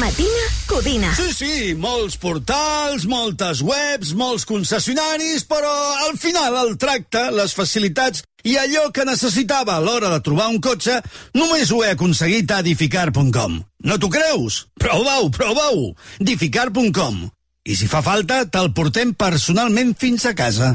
[0.00, 1.12] Matina Codina.
[1.14, 5.70] Sí, sí, molts portals, moltes webs, molts concessionaris, però
[6.08, 10.58] al final el tracte, les facilitats i allò que necessitava a l'hora de trobar un
[10.64, 10.98] cotxe,
[11.38, 13.60] només ho he aconseguit a edificar.com.
[13.86, 14.64] No t'ho creus?
[14.80, 15.92] Prova-ho, prova-ho!
[16.18, 17.28] edificar.com.
[17.64, 20.74] I si fa falta, te'l portem personalment fins a casa.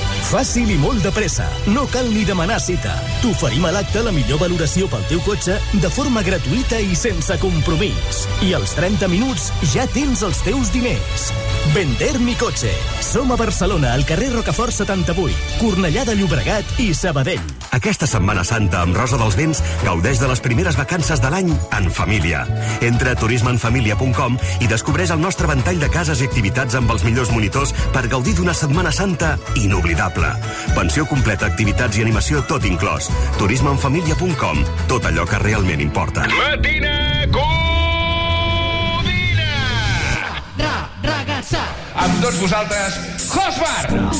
[0.31, 1.43] Fàcil i molt de pressa.
[1.73, 2.93] No cal ni demanar cita.
[3.19, 8.21] T'oferim a l'acte la millor valoració pel teu cotxe de forma gratuïta i sense compromís.
[8.47, 11.27] I als 30 minuts ja tens els teus diners.
[11.75, 12.71] Vender mi cotxe.
[13.03, 17.43] Som a Barcelona, al carrer Rocafort 78, Cornellà de Llobregat i Sabadell.
[17.75, 21.91] Aquesta Setmana Santa amb Rosa dels Vents gaudeix de les primeres vacances de l'any en
[21.91, 22.45] família.
[22.83, 27.31] Entra a turismeenfamilia.com i descobreix el nostre ventall de cases i activitats amb els millors
[27.35, 29.90] monitors per gaudir d'una Setmana Santa inoblidable.
[30.75, 33.09] Pensió completa, activitats i animació tot inclòs.
[33.37, 34.63] turismeenfamilia.com.
[34.87, 36.27] Tot allò que realment importa.
[36.27, 36.97] Matina
[40.57, 41.63] Ra, ragazza.
[41.95, 42.99] Amb tots vosaltres,
[43.31, 44.11] Josbar!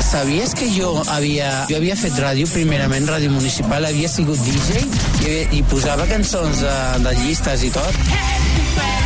[0.00, 4.82] ¿Sabías que yo había, yo havia fet ràdio, primerament ràdio municipal, havia sigut DJ
[5.24, 6.74] i, i posava cançons de,
[7.06, 9.01] de llistes i tot?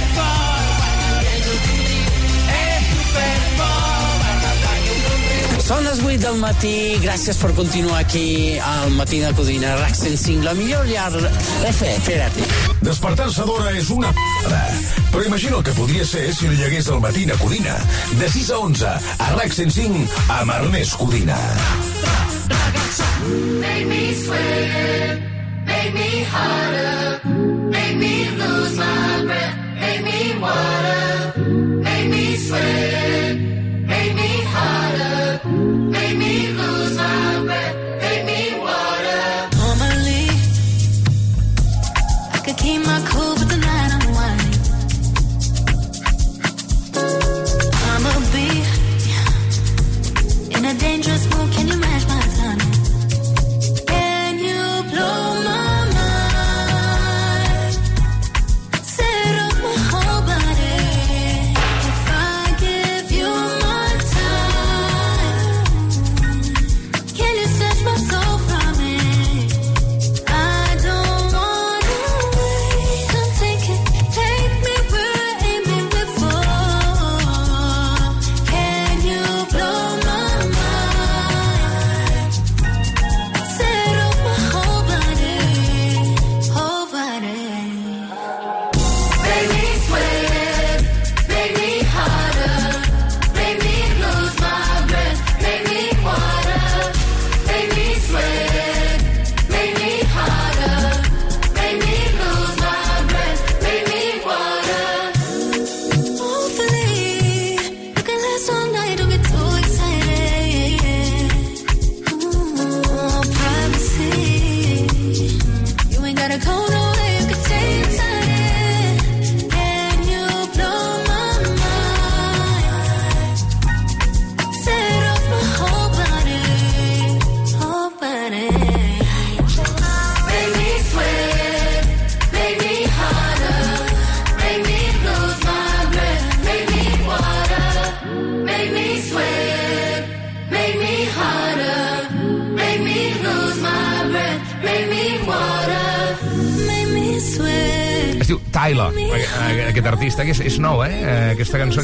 [5.67, 10.45] Són les 8 del matí, gràcies per continuar aquí al Matí de Codina, RAC 105,
[10.47, 11.11] la millor llar...
[11.67, 12.37] F, espera't.
[12.87, 14.61] Despertar-se d'hora és una p***da.
[15.11, 17.75] Però imagina el que podria ser si li llegués el matí a Codina.
[18.21, 18.95] De 6 a 11,
[19.27, 21.41] a RAC 105, amb Ernest Codina.
[23.59, 25.19] Make me sweat,
[25.67, 27.21] make me harder,
[27.75, 31.35] make me lose my breath, make me water,
[31.83, 33.56] make me sweat,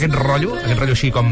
[0.03, 1.31] aquest rotllo, aquest rotllo així com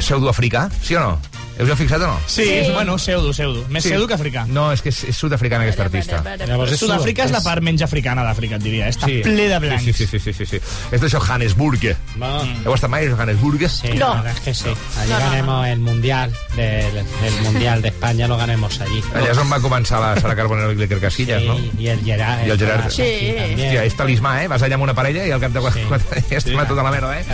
[0.00, 1.14] pseudoafricà, sí o no?
[1.60, 2.14] Us heu fixat o no?
[2.26, 3.60] Sí, és, bueno, pseudo, pseudo.
[3.70, 4.46] Més pseudo que africà.
[4.48, 6.22] No, és que és, és sud-africana aquesta artista.
[6.48, 8.88] Llavors, Sud-àfrica és la part menys africana d'Àfrica, et diria.
[8.90, 9.84] Està ple de blancs.
[9.84, 10.62] Sí, sí, sí, sí, sí, sí.
[10.90, 11.84] És de Johannesburg.
[11.92, 13.66] ¿Heu estat mai a Johannesburg?
[13.68, 14.72] Sí, la verdad es que sí.
[15.04, 19.02] Allí ganemos el mundial, del, del mundial de España lo ganemos allí.
[19.14, 21.56] Allà és on va començar la Sara Carbonero i l'Iker Casillas, no?
[21.78, 22.46] Y el Gerard.
[22.46, 22.90] I el Gerard.
[22.92, 23.08] Sí.
[23.32, 24.48] Hòstia, és talismà, eh?
[24.52, 25.82] Vas allà amb una parella i al cap de quatre
[26.20, 26.28] sí.
[26.28, 26.56] dies sí.
[26.56, 27.24] tota la merda, eh?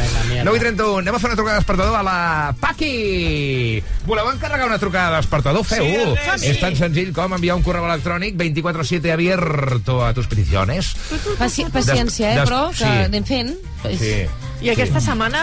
[0.45, 2.19] 9 i 31, anem a fer una trucada despertador a la
[2.61, 3.83] Paqui!
[4.07, 5.67] Voleu encarregar una trucada despertador?
[5.67, 6.15] Feu-ho!
[6.39, 10.95] Sí, és tan senzill com enviar un correu electrònic 24-7 abierto a tus peticiones.
[11.39, 13.09] Paci paciència, eh, però, que sí.
[13.09, 13.57] anem fent.
[13.99, 14.15] Sí.
[14.59, 15.41] I aquesta setmana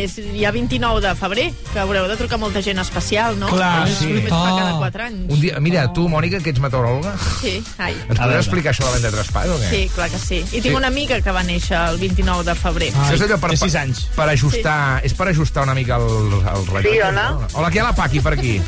[0.00, 3.48] és ja 29 de febrer, que haureu de trucar molta gent especial, no?
[3.50, 4.06] Clar, sí.
[4.12, 5.32] Només fa cada 4 anys.
[5.32, 7.94] Un dia, mira, tu, Mònica, que ets meteoròloga, Sí, ai.
[8.08, 9.70] ens podries explicar això de la venda de traspàs o què?
[9.70, 10.38] Sí, clar que sí.
[10.52, 10.74] I tinc Sí.
[10.74, 12.92] una amiga que va néixer el 29 de febrer.
[12.94, 16.06] Això és allò per, per, per ajustar, és per ajustar una mica el,
[16.42, 16.92] el rellotge.
[16.92, 17.30] Sí, hola.
[17.32, 17.48] no?
[17.54, 18.60] Hola, aquí hi ha la Paqui per aquí.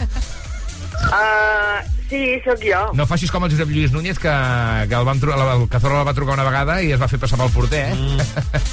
[0.99, 1.79] Uh,
[2.11, 2.81] sí, sóc jo.
[2.99, 4.33] No facis com el Josep Lluís Núñez, que,
[4.89, 7.21] que el, van, el, el Cazorla el va trucar una vegada i es va fer
[7.23, 7.95] passar pel porter, eh?
[7.95, 8.19] Mm.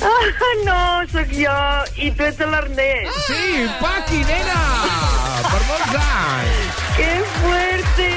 [0.06, 0.80] Ah, no,
[1.12, 1.54] sóc jo.
[2.02, 3.22] I tu ets l'Ernest.
[3.28, 5.25] Sí, Paqui, nena!
[5.52, 6.82] Per molts anys!
[6.98, 8.10] Que fuerte,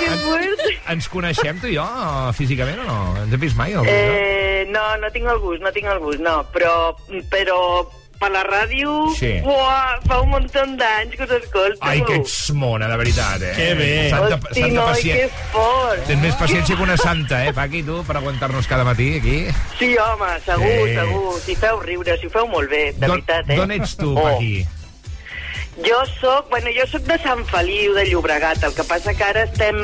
[0.00, 0.72] que fuerte.
[0.92, 1.86] Ens coneixem, tu i jo,
[2.36, 2.98] físicament o no?
[3.24, 3.74] Ens hem vist mai?
[3.90, 6.38] Eh, no, no tinc el gust, no tinc el gust, no.
[6.54, 6.74] Però,
[7.32, 7.60] però
[8.16, 9.34] per la ràdio, Sí.
[9.44, 11.82] buah, fa un munt d'anys que us escolto.
[11.84, 13.52] Ai, que ets mona, de veritat, eh?
[13.56, 13.90] Que bé.
[14.08, 16.06] Santa, Hosti, santa noi, pacient- que fort.
[16.06, 19.36] Tens més paciència que una santa, eh, Paqui, tu, per aguantar-nos cada matí aquí?
[19.78, 20.94] Sí, home, segur, Sí.
[20.94, 21.40] segur.
[21.44, 23.56] Si feu riure, si ho feu molt bé, de D'on- veritat, eh?
[23.56, 24.38] D'on ets tu, Oh.
[25.76, 29.42] Jo sóc, bueno, jo sóc de Sant Feliu de Llobregat, el que passa que ara
[29.44, 29.76] estem,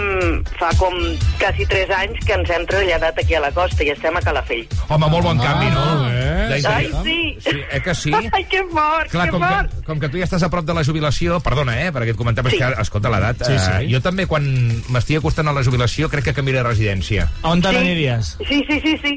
[0.56, 0.94] fa com
[1.38, 4.64] quasi 3 anys que ens hem traslladat aquí a la costa i estem a Calafell.
[4.88, 5.84] Home, molt bon canvi, no?
[6.08, 7.02] Ai, D'interior.
[7.04, 7.18] sí.
[7.42, 8.12] Sí, eh que sí?
[8.32, 9.70] Ai, que fort, Clar, que com fort.
[9.76, 12.16] que, com que tu ja estàs a prop de la jubilació, perdona, eh, per aquest
[12.18, 12.58] comentari, sí.
[12.62, 13.44] Que, escolta, l'edat...
[13.44, 13.70] Sí, sí.
[13.82, 14.48] Eh, jo també, quan
[14.94, 17.28] m'estic acostant a la jubilació, crec que canviaré de residència.
[17.42, 17.76] On te Sí.
[17.76, 18.32] n'aniries?
[18.48, 19.14] Sí, sí, sí, sí.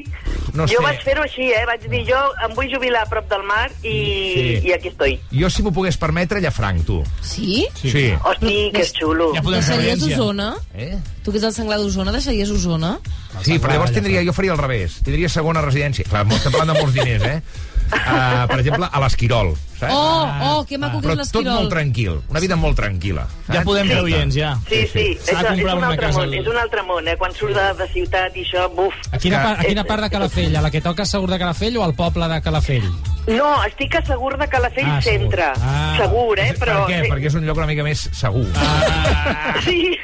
[0.54, 0.84] No jo sé.
[0.84, 1.64] vaig fer-ho així, eh?
[1.68, 4.68] Vaig dir, jo em vull jubilar a prop del mar i, Sí.
[4.68, 5.18] i aquí estoy.
[5.32, 7.04] Jo, si m'ho pogués permetre, Llafranc, tu.
[7.22, 7.66] Sí?
[7.74, 8.12] Sí.
[8.24, 9.30] Hosti, que xulo.
[9.34, 10.22] Ja podem fer Deixaries audiència.
[10.22, 10.48] Osona?
[10.74, 10.98] Eh?
[11.22, 12.96] Tu que ets el senglar d'Osona, deixaries Osona?
[13.44, 15.00] Sí, però llavors tindria, jo faria al revés.
[15.06, 16.06] Tindria segona residència.
[16.08, 17.40] Clar, estem parlant de molts diners, eh?
[17.86, 19.54] Uh, per exemple, a l'Esquirol.
[19.78, 19.92] saps?
[19.92, 21.54] Oh, oh, que maco que Però és tot l'Esquirol.
[21.60, 22.20] molt tranquil.
[22.30, 23.26] Una vida molt tranquil·la.
[23.52, 24.02] Ja podem fer Sí.
[24.02, 24.54] oients, ja.
[24.68, 27.08] Sí, sí, és, de és, un una altre casa món, al- és un altre món,
[27.08, 27.16] eh?
[27.18, 28.94] Quan surt de, de ciutat i això, buf.
[29.12, 30.56] A quina, part, a quina part de Calafell?
[30.56, 32.88] A la que toca segur de Calafell o al poble de Calafell?
[33.26, 35.20] No, estic a Segur de Calafell Ah, segur.
[35.34, 35.44] Centre.
[35.60, 35.94] Ah.
[35.98, 36.54] Segur, eh?
[36.58, 36.86] Però...
[36.86, 37.08] Per què?
[37.10, 38.46] Perquè és un lloc una mica més segur.
[38.56, 39.54] Ah.
[39.64, 39.96] Sí.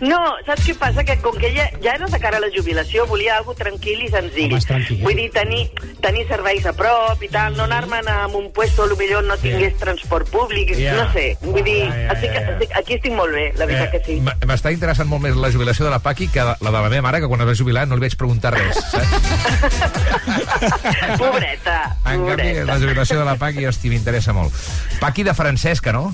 [0.00, 1.02] No, saps què passa?
[1.04, 4.08] Que com que ella ja era de cara a la jubilació, volia algo tranquil i
[4.12, 4.52] senzill.
[4.52, 5.00] Home, tranquil.
[5.02, 5.62] Vull dir, tenir,
[6.04, 9.76] tenir serveis a prop i tal, no anar-me'n a un puesto on millor no tingués
[9.80, 10.94] transport públic, Ja.
[11.00, 11.36] no sé.
[11.42, 12.52] Vull dir, Ja, ja, estic, ja, ja.
[12.56, 14.20] estic, aquí estic molt bé, la veritat que sí.
[14.46, 17.20] M'està interessant molt més la jubilació de la Paqui que la de la meva mare,
[17.20, 18.76] que quan es va jubilar no li vaig preguntar res.
[18.92, 20.08] Saps?
[21.18, 24.52] Pobreta, En canvi, la jubilació de la Paqui, hosti, m'interessa molt.
[25.00, 26.12] Paqui de Francesca, no?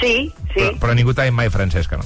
[0.00, 2.04] Sí, sí, Però, però ningú t'ha dit mai Francesca, no?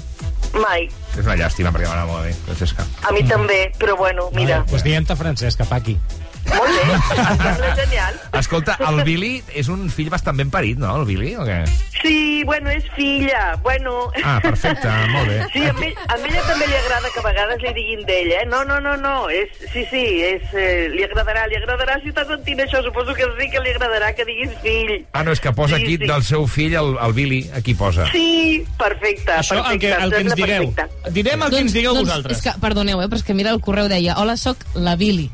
[0.59, 0.89] mai.
[1.17, 2.87] És una llàstima, perquè m'agrada molt a mi, Francesca.
[3.09, 5.99] A mi també, però bueno, mira, Pues dient-te Francesca, Paqui.
[6.47, 6.85] Molt bé,
[7.19, 8.19] em sembla genial.
[8.39, 11.61] Escolta, el Billy és un fill bastant ben parit, no, el Billy, o què?
[11.99, 14.13] Sí, bueno, és filla, bueno...
[14.23, 15.39] Ah, perfecte, molt bé.
[15.53, 18.45] Sí, a, ell, a ella també li agrada que a vegades li diguin d'ell, eh?
[18.47, 22.29] No, no, no, no, és, sí, sí, és, eh, li agradarà, li agradarà si estàs
[22.31, 24.93] sentint això, suposo que sí que li agradarà que diguis fill.
[25.13, 26.07] Ah, no, és que posa Sí, aquí sí.
[26.11, 28.07] del seu fill, el, el Billy, aquí posa.
[28.13, 30.71] Sí, perfecte, Això, el que, perfecte, el que ens digueu.
[30.71, 31.11] perfecte.
[31.19, 32.39] Direm el que ens digueu doncs, vosaltres.
[32.39, 35.29] És que, perdoneu, eh, però és que mira el correu deia Hola, sóc la Billy.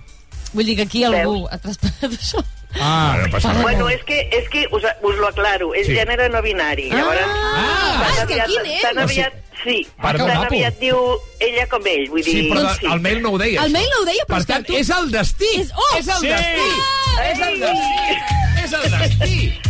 [0.54, 2.42] Vull dir que aquí algú ha traspassat això.
[2.80, 3.62] Ah, no passa res.
[3.62, 5.94] Bueno, és que, és que us, us lo aclaro, és Sí.
[5.94, 6.88] gènere no binari.
[6.90, 8.80] Llavors, Ah, és que aviat, quin és?
[8.82, 10.98] tan aviat, sí, Perdó, tan aviat diu
[11.40, 12.32] ella com ell, vull dir...
[12.34, 12.86] Sí, però sí.
[12.90, 13.62] el mail no ho deia.
[13.64, 15.52] El mail no ho deia, però Per és que tant, tu- és el destí.
[15.60, 15.92] És- oh!
[16.00, 16.32] és el Sí!
[16.32, 16.66] destí.
[17.18, 17.30] Ai!
[17.30, 18.64] És el destí.
[18.64, 19.60] És el destí.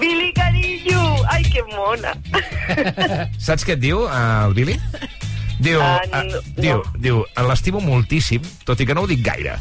[0.00, 1.02] Billy Carillo!
[1.30, 2.16] Ai, que mona!
[3.38, 4.80] Saps què et diu, eh, el Billy?
[5.58, 9.54] Diu, ah, no, diu, diu, l'estimo moltíssim, tot i que no ho dic gaire.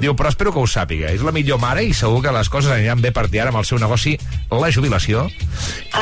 [0.00, 1.12] Diu, però espero que ho sàpiga.
[1.14, 3.68] És la millor mare i segur que les coses aniran bé per ara amb el
[3.68, 4.16] seu negoci,
[4.50, 5.26] la jubilació.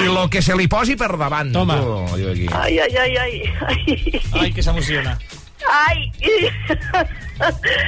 [0.01, 1.53] I lo que se li posi per davant.
[1.53, 1.77] Toma.
[1.81, 2.49] Tu, diu aquí.
[2.53, 4.23] Ai, ai, ai, ai, ai.
[4.41, 5.19] Ai, que s'emociona.
[5.65, 6.11] Ai!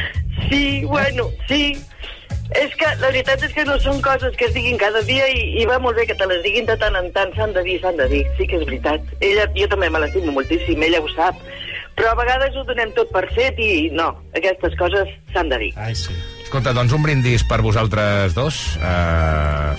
[0.51, 1.79] Sí, bueno, sí.
[2.55, 5.41] És que la veritat és que no són coses que es diguin cada dia i,
[5.61, 7.81] i va molt bé que te les diguin de tant en tant, s'han de dir,
[7.83, 9.03] s'han de dir, sí que és veritat.
[9.19, 11.41] Ella, jo també me l'estimo moltíssim, ella ho sap,
[11.99, 15.73] però a vegades ho donem tot per fet i no, aquestes coses s'han de dir.
[15.81, 16.15] Ai, sí.
[16.45, 18.63] Escolta, doncs un brindis per vosaltres dos.
[18.79, 19.75] Uh...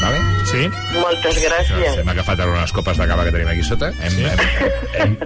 [0.00, 0.18] Vale?
[0.48, 0.64] Sí?
[0.96, 2.00] Moltes gràcies.
[2.00, 3.92] Hem agafat ara unes copes de cava que tenim aquí sota.
[4.00, 4.26] Hem, sí.
[4.28, 5.16] hem, hem,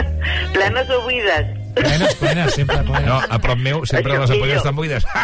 [0.54, 1.59] Plenes o buides?
[1.74, 3.06] Plenes, plenes, sempre plenes.
[3.06, 5.04] no, a prop meu sempre Això les ampolles estan buides.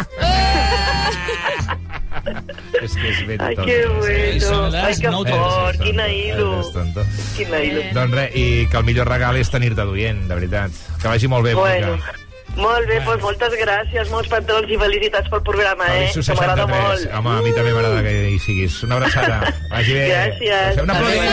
[2.77, 3.65] és que és ben Ai, tot.
[3.65, 4.77] que bueno.
[4.83, 6.61] Ai, que no fort, quina hilo.
[6.73, 7.03] Tonto.
[7.35, 7.81] Quina hilo.
[7.95, 10.71] Doncs res, i que el millor regal és tenir-te duient, de veritat.
[11.01, 12.13] Que vagi molt bé, Bueno, Mónica.
[12.57, 16.07] molt bé, doncs moltes gràcies, molts petons i felicitats pel programa, eh?
[16.07, 16.83] Feliços Que m'agrada 63.
[16.87, 17.19] molt.
[17.19, 18.83] Home, a mi també m'agrada que hi siguis.
[18.83, 19.41] Una abraçada.
[19.73, 20.07] Vagi bé.
[20.13, 20.83] Gràcies.
[20.83, 21.31] Un aplaudiment.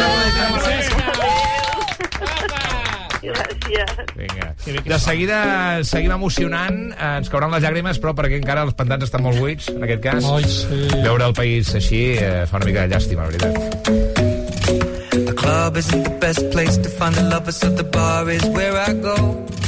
[0.59, 0.87] Gràcies.
[4.14, 4.55] Vinga.
[4.85, 9.25] De seguida seguim emocionant, eh, ens cauran les llàgrimes, però perquè encara els pantans estan
[9.25, 10.29] molt buits, en aquest cas.
[10.31, 10.81] Ai, sí.
[11.03, 14.14] Veure el país així eh, fa una mica de llàstima, la veritat.
[15.14, 18.77] The club isn't the best place to find the lovers, so the bar is where
[18.77, 19.17] I go.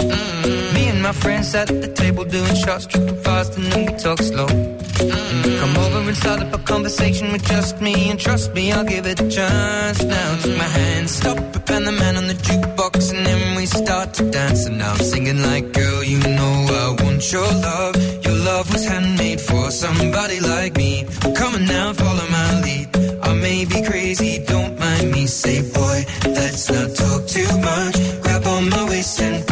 [0.00, 0.74] Mm.
[0.74, 4.18] Me and my friends at the table doing shots, tripping fast, and then we talk
[4.18, 4.75] slow.
[4.98, 9.06] Come over and start up a conversation with just me, and trust me, I'll give
[9.06, 10.02] it a chance.
[10.02, 13.66] Now take my hand, stop it, and the man on the jukebox, and then we
[13.66, 14.66] start to dance.
[14.66, 17.94] And now I'm singing like, girl, you know I want your love.
[18.24, 21.04] Your love was handmade for somebody like me.
[21.34, 22.88] Come on now, follow my lead.
[23.22, 25.26] I may be crazy, don't mind me.
[25.26, 28.22] Say, boy, let's not talk too much.
[28.22, 29.44] Grab on my waist and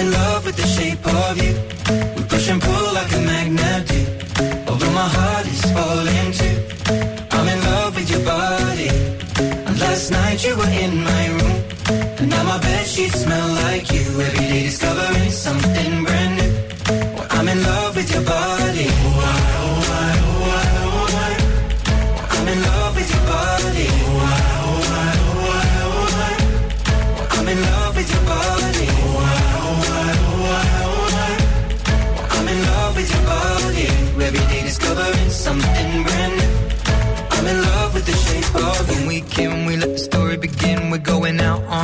[0.00, 1.54] in love with the shape of you.
[2.16, 4.00] We push and pull like a magnet do.
[4.68, 6.56] Although my heart is falling too.
[7.36, 8.88] I'm in love with your body.
[9.66, 11.58] And last night you were in my room.
[12.18, 14.04] And now my bed sheets smell like you.
[14.26, 16.52] Every day discovering something brand new.
[17.14, 18.29] Well, I'm in love with your body.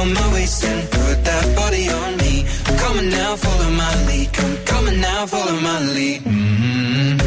[0.00, 2.46] On my waist and put that body on me.
[2.80, 4.28] Come on now, follow my lead.
[4.64, 6.20] Come on now, follow my lead.
[6.24, 7.20] Mhm.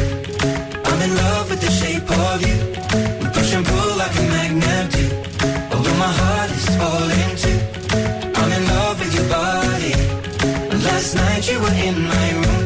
[0.88, 2.56] I'm in love with the shape of you.
[3.20, 5.06] We push and pull like a magnet do.
[5.72, 7.58] Although my heart is falling too.
[8.40, 9.94] I'm in love with your body.
[10.86, 12.64] Last night you were in my room.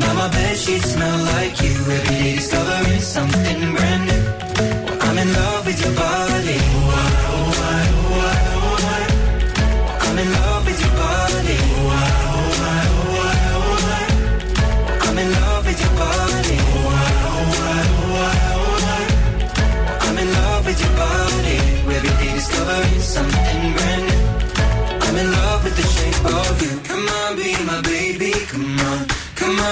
[0.00, 1.74] Now my bed sheets smell like you.
[1.96, 4.22] Every day discovering something brand new.
[4.84, 6.29] Well, I'm in love with your body.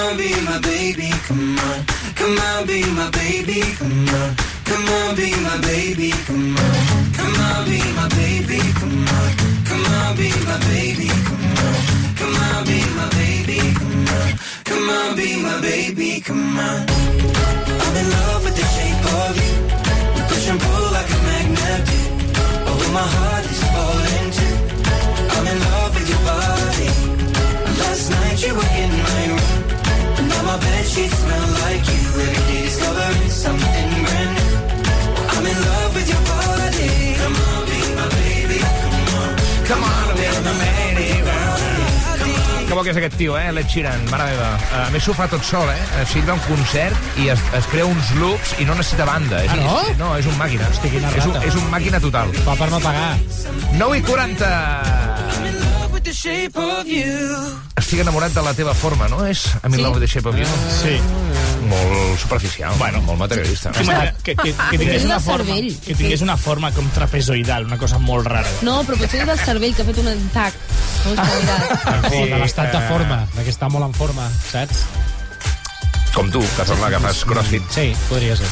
[0.09, 1.09] On, be my baby.
[1.27, 1.85] Come on.
[2.15, 3.61] Come on, be my baby.
[3.77, 4.35] Come on.
[4.65, 6.11] Come on, be my baby.
[6.25, 6.73] Come on.
[7.17, 8.59] Come on, be my baby.
[8.79, 9.29] Come on.
[9.69, 11.09] Come on, be my baby.
[11.27, 11.79] Come on.
[12.19, 13.59] Come on, be my baby.
[13.79, 14.29] Come on.
[14.69, 16.21] Come on, be my baby.
[16.21, 16.79] Come on.
[17.83, 19.55] I'm in love with the shape of you.
[20.15, 21.83] We push and pull like a magnet.
[22.67, 24.18] Although my heart is falling
[43.01, 43.51] aquest tio, eh?
[43.55, 44.49] L'Ed Sheeran, mare meva.
[44.79, 45.79] A més, s'ho fa tot sol, eh?
[46.03, 49.43] Així va a un concert i es, es crea uns loops i no necessita banda.
[49.45, 49.77] És, Ah, no?
[49.89, 50.67] És, no, és un màquina.
[50.69, 51.45] Hosti, quina és, un, rata.
[51.47, 52.31] és un màquina total.
[52.45, 53.15] Fa per no pagar.
[53.79, 54.53] 9 i 40.
[55.91, 57.59] With the shape of you.
[57.79, 59.23] Estic enamorat de la teva forma, no?
[59.25, 59.81] És I'm in Sí.
[59.81, 60.45] love with the shape of you.
[60.83, 60.99] Sí.
[61.69, 62.99] molt superficial, bueno.
[63.01, 63.69] molt materialista.
[63.71, 65.53] T'imagina Que, que, que, tingués És una forma,
[65.85, 68.47] que tingués una forma com trapezoidal, una cosa molt rara.
[68.65, 70.53] No, però potser és del cervell que ha fet un tac.
[71.05, 72.09] Mirat.
[72.09, 74.83] Sí, de l'estat de forma, de que està molt en forma, saps?
[76.15, 77.69] Com tu, que sembla que fas crossfit.
[77.73, 78.49] Sí, podria ser.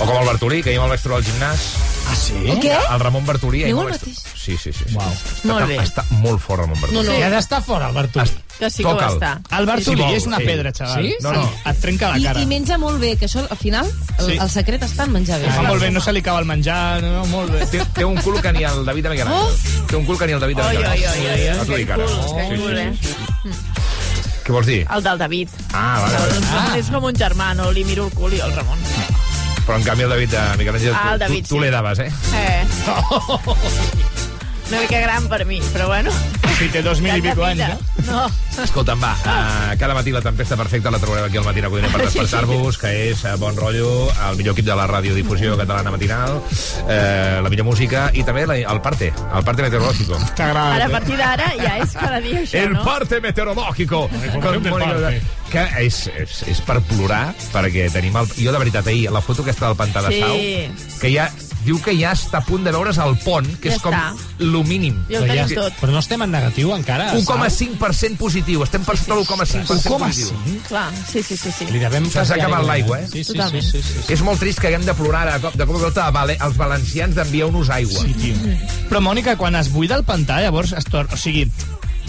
[0.00, 1.66] O com el Bartolí, que ahir me'l vaig trobar al gimnàs.
[2.10, 2.34] Ah, sí?
[2.44, 2.74] El què?
[2.92, 3.62] El Ramon Bartolí.
[3.62, 4.18] ahir Diu el mateix?
[4.34, 4.84] Sí, sí, sí.
[4.88, 4.96] sí.
[4.96, 5.08] Uau.
[5.12, 5.76] Està, Molt bé.
[5.78, 6.96] està molt fort, Ramon Bartolí.
[6.98, 7.16] No, no.
[7.18, 8.30] Que ha d'estar fora, el Bartolí.
[8.58, 9.14] Que sí que ho Toca'l.
[9.16, 9.30] està.
[9.58, 10.44] El Bartolí Sí, sí, és una sí.
[10.44, 11.04] pedra, xaval.
[11.04, 11.14] Sí?
[11.22, 11.44] No, no.
[11.70, 12.40] Et trenca la cara.
[12.42, 13.86] I menja molt bé, que això, al final,
[14.18, 14.36] el, Sí.
[14.40, 15.46] el secret està en menjar bé.
[15.48, 17.64] Ho fa molt bé, no se li cau el menjar, no, molt bé.
[17.66, 19.42] Té, té un cul que ni el David de Miguel Ángel.
[19.46, 19.86] Oh!
[19.86, 21.10] Té un cul que ni el David de Oi, Miguel oi, Ángel.
[21.10, 21.56] oi, oi, oi.
[21.56, 22.04] No t'ho dic ara.
[22.04, 23.08] Que cul, Sí, sí.
[23.48, 23.54] eh?
[24.44, 24.86] Què vols dir?
[24.90, 25.48] El del David.
[25.72, 26.18] Ah, vale.
[26.18, 26.46] vale.
[26.52, 26.76] Ah.
[26.78, 27.70] És com un germà, no?
[27.72, 28.78] Li miro el cul i el Ramon.
[29.66, 31.60] Però en canvi el David de Miguel Ángel, Ah, el tu, David, tu, tu sí.
[31.60, 32.10] l'he daves, eh?
[32.34, 32.66] Eh.
[34.70, 36.12] Una mica gran per mi, però bueno.
[36.60, 38.04] Sí, té dos mil i pico anys, eh?
[38.06, 38.20] No.
[38.62, 42.02] Escolta'm, va, uh, cada matí la tempesta perfecta la trobarem aquí al Matina Codina per
[42.06, 43.88] despertar-vos, que és uh, Bon Rotllo,
[44.28, 48.60] el millor equip de la radiodifusió catalana matinal, uh, la millor música i també la,
[48.60, 50.20] el parte, el parte meteorológico.
[50.38, 50.76] T'agrada.
[50.76, 52.84] Ara, a partir d'ara, ja és cada dia això, El no?
[52.86, 54.04] parte meteorológico.
[55.50, 58.28] Que és, és, és per plorar, perquè tenim el...
[58.36, 60.20] Jo, de veritat, ahir, la foto aquesta del pantà de Sí.
[60.20, 61.30] Sau, que ja
[61.64, 64.14] diu que ja està a punt de veure's el pont, que Ja és com està.
[64.38, 64.96] lo mínim.
[65.10, 65.74] Ja ho tenim tot.
[65.80, 67.10] Però no estem en negatiu encara.
[67.14, 68.62] 1,5% positiu.
[68.64, 70.30] Estem per sota l'1,5% positiu.
[70.68, 71.52] Clar, sí, sí, sí.
[71.52, 71.66] sí.
[71.70, 73.08] Li devem Se'ns ha quasi acabat aigua, l'aigua, eh?
[73.10, 74.12] Sí, sí, sí, sí, sí, sí.
[74.14, 77.14] És molt trist que haguem de plorar ara, de cop, de volta vale, els valencians
[77.14, 78.00] d'envieu-nos aigua.
[78.06, 78.56] Sí, tio.
[78.90, 81.14] Però, Mònica, quan es buida el pantà, llavors es torna...
[81.14, 81.48] O sigui,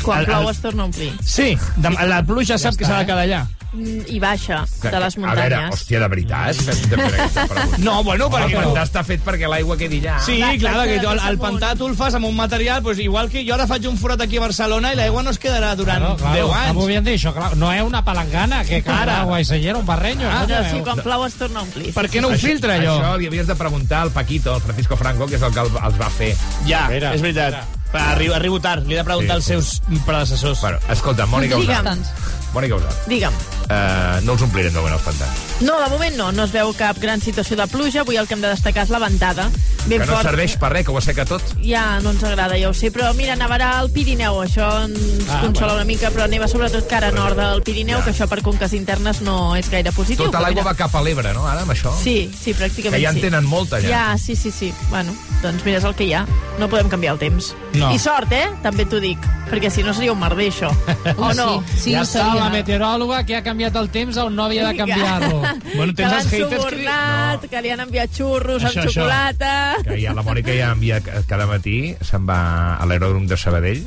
[0.01, 1.11] Quan El- plou el- es torna a omplir.
[1.23, 3.43] sí, de, la pluja sap que s'ha de quedar allà.
[3.43, 5.73] Mm, I baixa de les A veure, muntanyes.
[5.73, 6.55] hòstia, de veritat?
[6.55, 7.77] Fem de.
[7.85, 8.57] No, bueno, El perquè...
[8.59, 10.17] pantà està fet perquè l'aigua quedi allà.
[10.25, 12.99] Sí, Va, clar, que tu, el, el pantà tu el fas amb un material, doncs
[12.99, 15.71] igual que jo ara faig un forat aquí a Barcelona i l'aigua no es quedarà
[15.79, 16.75] durant Claro, claro, 10 anys.
[16.75, 17.55] Muy bien dicho, claro.
[17.55, 19.21] No es una palangana que cae Ara.
[19.21, 20.27] agua y se llena un barreño.
[20.29, 21.93] Ah, No, sí, quan plou es torna a omplir.
[21.93, 22.99] Per què no ho Això- filtra, allò?
[22.99, 25.71] Això li havies de preguntar al Paquito, al Francisco Franco, que és el que el-
[25.85, 26.35] els va fer.
[26.67, 27.63] Ja, és veritat.
[27.93, 30.61] Arribo, arribo tard, li he de preguntar Sí, als seus predecessors.
[30.61, 31.87] Bueno, escolta, Mònica Digue'm.
[31.87, 32.29] Usat.
[32.53, 33.07] Mònica Usat.
[33.07, 33.33] Digue'm.
[33.71, 35.37] Uh, no els omplirem de els pantans.
[35.61, 36.31] No, de moment no.
[36.35, 38.01] No es veu cap gran situació de pluja.
[38.01, 39.45] Avui el que hem de destacar és la ventada.
[39.85, 40.25] Ben que no fort.
[40.27, 41.41] serveix per res, que ho asseca tot.
[41.63, 45.39] Ja no ens agrada, ja ho sé, però mira, nevarà al Pirineu, això ens Ah,
[45.41, 45.75] consola bueno.
[45.75, 48.03] una mica, però neva sobretot cara nord del Pirineu, Ja.
[48.05, 50.25] que això per conques internes no és gaire positiu.
[50.25, 50.71] Tota però l'aigua mira.
[50.73, 51.93] va cap a l'Ebre, no, ara, amb això?
[52.03, 53.21] Sí, sí, pràcticament Que ja en sí.
[53.21, 53.87] tenen molta, ja.
[53.89, 54.73] Ja, sí, sí, sí.
[54.89, 56.25] Bueno, doncs mira, és el que hi ha.
[56.59, 57.55] No podem canviar el temps.
[57.73, 57.91] No.
[57.95, 58.49] I sort, eh?
[58.63, 60.71] També t'ho dic, perquè si no seria un merder, això.
[61.17, 61.47] o no?
[61.71, 65.41] Sí, ja està la meteoròloga que ha canviat el temps on no havia de canviar-lo.
[65.71, 68.93] Bueno, que l'han subornat, que li han enviat xurros Això, amb això.
[68.99, 69.53] xocolata...
[69.87, 72.41] Que ja la Mònica ja envia cada matí, se'n va
[72.75, 73.85] a l'aeròdrom de Sabadell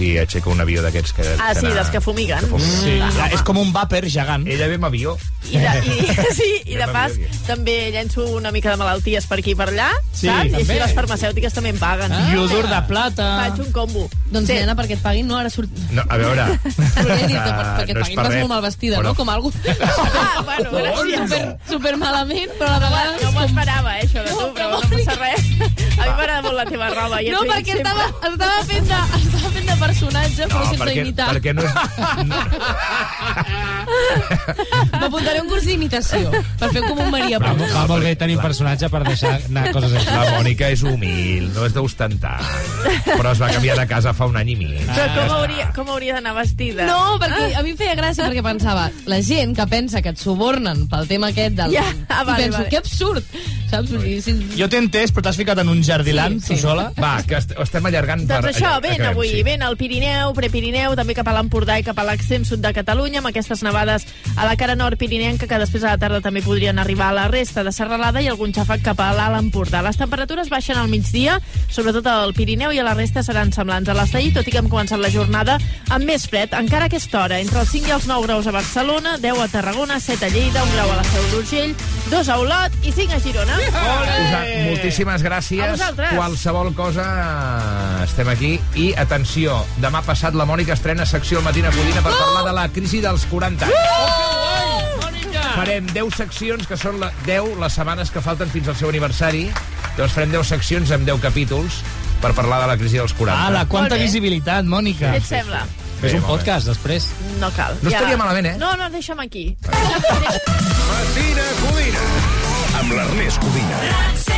[0.00, 1.24] i aixeca un avió d'aquests que...
[1.42, 2.46] Ah, sí, dels que fumiguen.
[2.58, 4.46] Sí, Mm, ja, és com un vàper gegant.
[4.48, 5.16] Ella ve amb avió.
[5.50, 7.12] I de, i, sí, i de pas
[7.48, 10.48] també llenço una mica de malalties per aquí i per allà, Sí, saps?
[10.52, 10.78] I així també.
[10.80, 12.12] les farmacèutiques també em paguen.
[12.14, 12.30] Ah.
[12.32, 13.26] Iodur de plata.
[13.42, 14.06] Faig un combo.
[14.32, 14.54] Doncs, Sí.
[14.60, 15.36] nena, perquè et paguin, no?
[15.38, 15.68] Ara surt...
[15.92, 16.46] No, a veure...
[16.62, 19.14] Perquè et és paguin vas molt mal vestida, no?
[19.18, 19.52] Com algú...
[20.22, 21.18] Ah, bueno, gràcies.
[21.28, 23.16] super, super malament, però a la vegada...
[23.22, 25.71] No m'ho esperava, eh, això de tu, però no passa res.
[25.98, 27.16] A mi m'agrada molt la teva roba.
[27.22, 27.82] Ja No, perquè sempre.
[27.82, 31.28] estava, estava, fent de, estava fent de personatge, però No, sense perquè, imitar.
[31.32, 31.70] perquè no és...
[35.02, 36.30] M'apuntaré a un curs d'imitació,
[36.60, 37.72] per fer com un Maria Va, Pous.
[37.74, 40.08] va molt bé tenir un personatge per deixar anar coses així.
[40.12, 42.36] La Mònica és humil, no és d'ostentar.
[43.08, 44.82] Però es va canviar de casa fa un any i mig.
[44.88, 46.82] Però com hauria, com hauria d'anar vestida?
[46.88, 50.20] No, perquè a mi em feia gràcia perquè pensava, la gent que pensa que et
[50.22, 51.70] subornen pel tema aquest del...
[51.76, 52.70] Ja, ah, I vale, penso, vale.
[52.72, 53.24] que absurd,
[53.70, 53.88] saps?
[54.26, 54.32] Si...
[54.58, 56.62] Jo t'he entès, però t'has ficat en un jardilant, Sí, tu sí.
[56.62, 56.92] sola.
[57.00, 58.40] Va, que est estem allargant per...
[58.42, 59.42] Doncs això, allà, ven acabem, avui, sí.
[59.46, 63.20] ven al Pirineu, Prepirineu, també cap a l'Empordà i cap a l'extrem sud de Catalunya,
[63.22, 64.06] amb aquestes nevades
[64.36, 67.28] a la cara nord pirinenca, que després a la tarda també podrien arribar a la
[67.28, 69.82] resta de serralada i algun xàfec cap a l'alt Empordà.
[69.82, 71.38] Les temperatures baixen al migdia,
[71.72, 74.58] sobretot al Pirineu, i a la resta seran semblants a les d'ahir, tot i que
[74.62, 75.58] hem començat la jornada
[75.90, 78.52] amb més fred, encara a aquesta hora, entre els 5 i els 9 graus a
[78.54, 81.74] Barcelona, 10 a Tarragona, 7 a Lleida, 1 grau a la Seu d'Urgell,
[82.10, 83.56] 2 a Olot i 5 a Girona.
[83.58, 85.71] Usat, moltíssimes A gràcies.
[85.72, 86.12] Vosaltres.
[86.16, 87.06] Qualsevol cosa
[88.04, 88.52] estem aquí.
[88.78, 92.68] I atenció, demà passat la Mònica estrena secció al Matina Codina per parlar de la
[92.72, 93.76] crisi dels 40 anys.
[95.52, 99.44] Farem 10 seccions, que són la, 10 les setmanes que falten fins al seu aniversari.
[99.98, 101.82] Llavors farem 10 seccions amb 10 capítols
[102.22, 103.48] per parlar de la crisi dels 40.
[103.50, 104.06] Ala, quanta Molt bé.
[104.06, 105.12] visibilitat, Mònica.
[105.12, 105.66] Què et sembla?
[106.00, 107.10] Fes un podcast, després.
[107.38, 107.76] No cal.
[107.82, 108.56] No estaria malament, eh?
[108.58, 109.44] No, no, deixa'm aquí.
[109.68, 112.06] Matina Codina.
[112.80, 114.31] Amb l'Ernest Codina.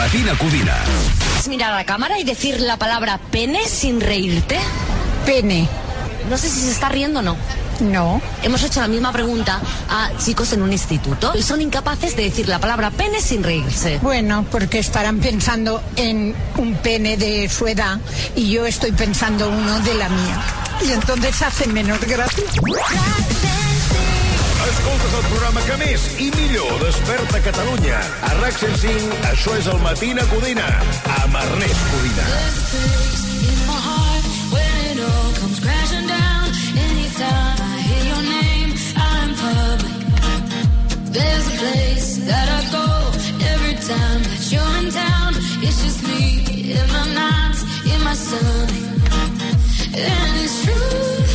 [0.00, 0.74] Matina Codina.
[1.28, 4.58] ¿Puedes mirar a la cámara y decir la palabra pene sin reírte?
[5.26, 5.68] Pene.
[6.30, 7.36] no sé si se está riendo o no.
[7.80, 8.22] No.
[8.42, 12.48] Hemos hecho la misma pregunta a chicos en un instituto y son incapaces de decir
[12.48, 13.98] la palabra pene sin reírse.
[13.98, 17.98] Bueno, porque estarán pensando en un pene de su edad
[18.34, 20.40] y yo estoy pensando uno de la mía.
[20.88, 22.44] Y entonces hace menos gracia.
[24.68, 28.00] Escoltes el programa que més i millor desperta Catalunya.
[28.28, 30.68] A RAC 105, això és el Matina Codina,
[31.22, 32.26] amb Ernest Codina.
[41.12, 42.86] there's a place that I go
[43.52, 45.32] every time that you're in town.
[45.66, 46.22] It's just me
[46.72, 47.60] in my nights,
[47.92, 48.70] in my stomach,
[49.96, 51.29] and it's true.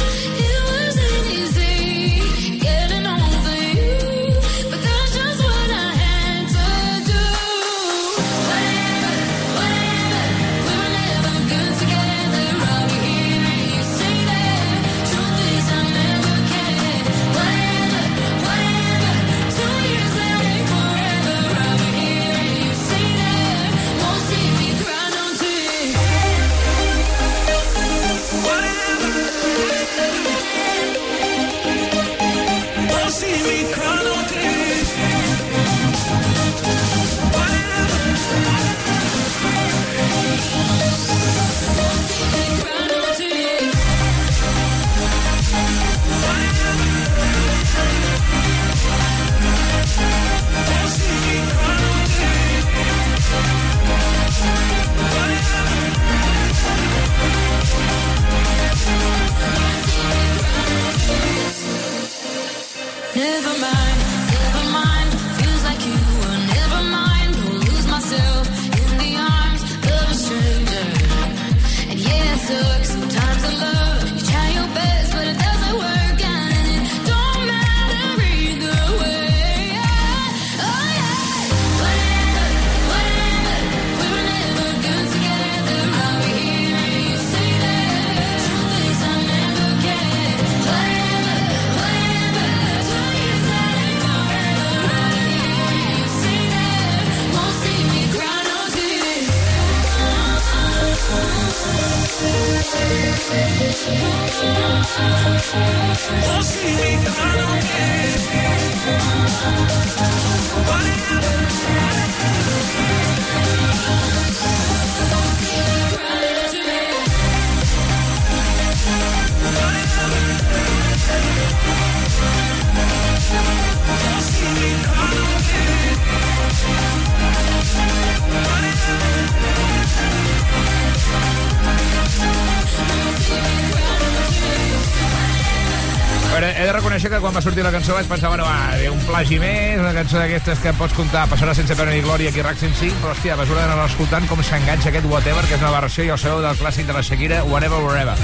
[137.06, 139.94] Reconèixer que quan va sortir la cançó vaig pensar, bueno, va, un plagi més, una
[139.94, 143.14] cançó d'aquestes que pots comptar, passarà sense pena ni glòria aquí a RAC 105, però
[143.14, 146.22] hòstia, a mesura d'anar escoltant com s'enganxa aquest Whatever, que és una versió, ja ho
[146.22, 148.18] sabeu, del clàssic de la Shakira, Whatever, Wherever.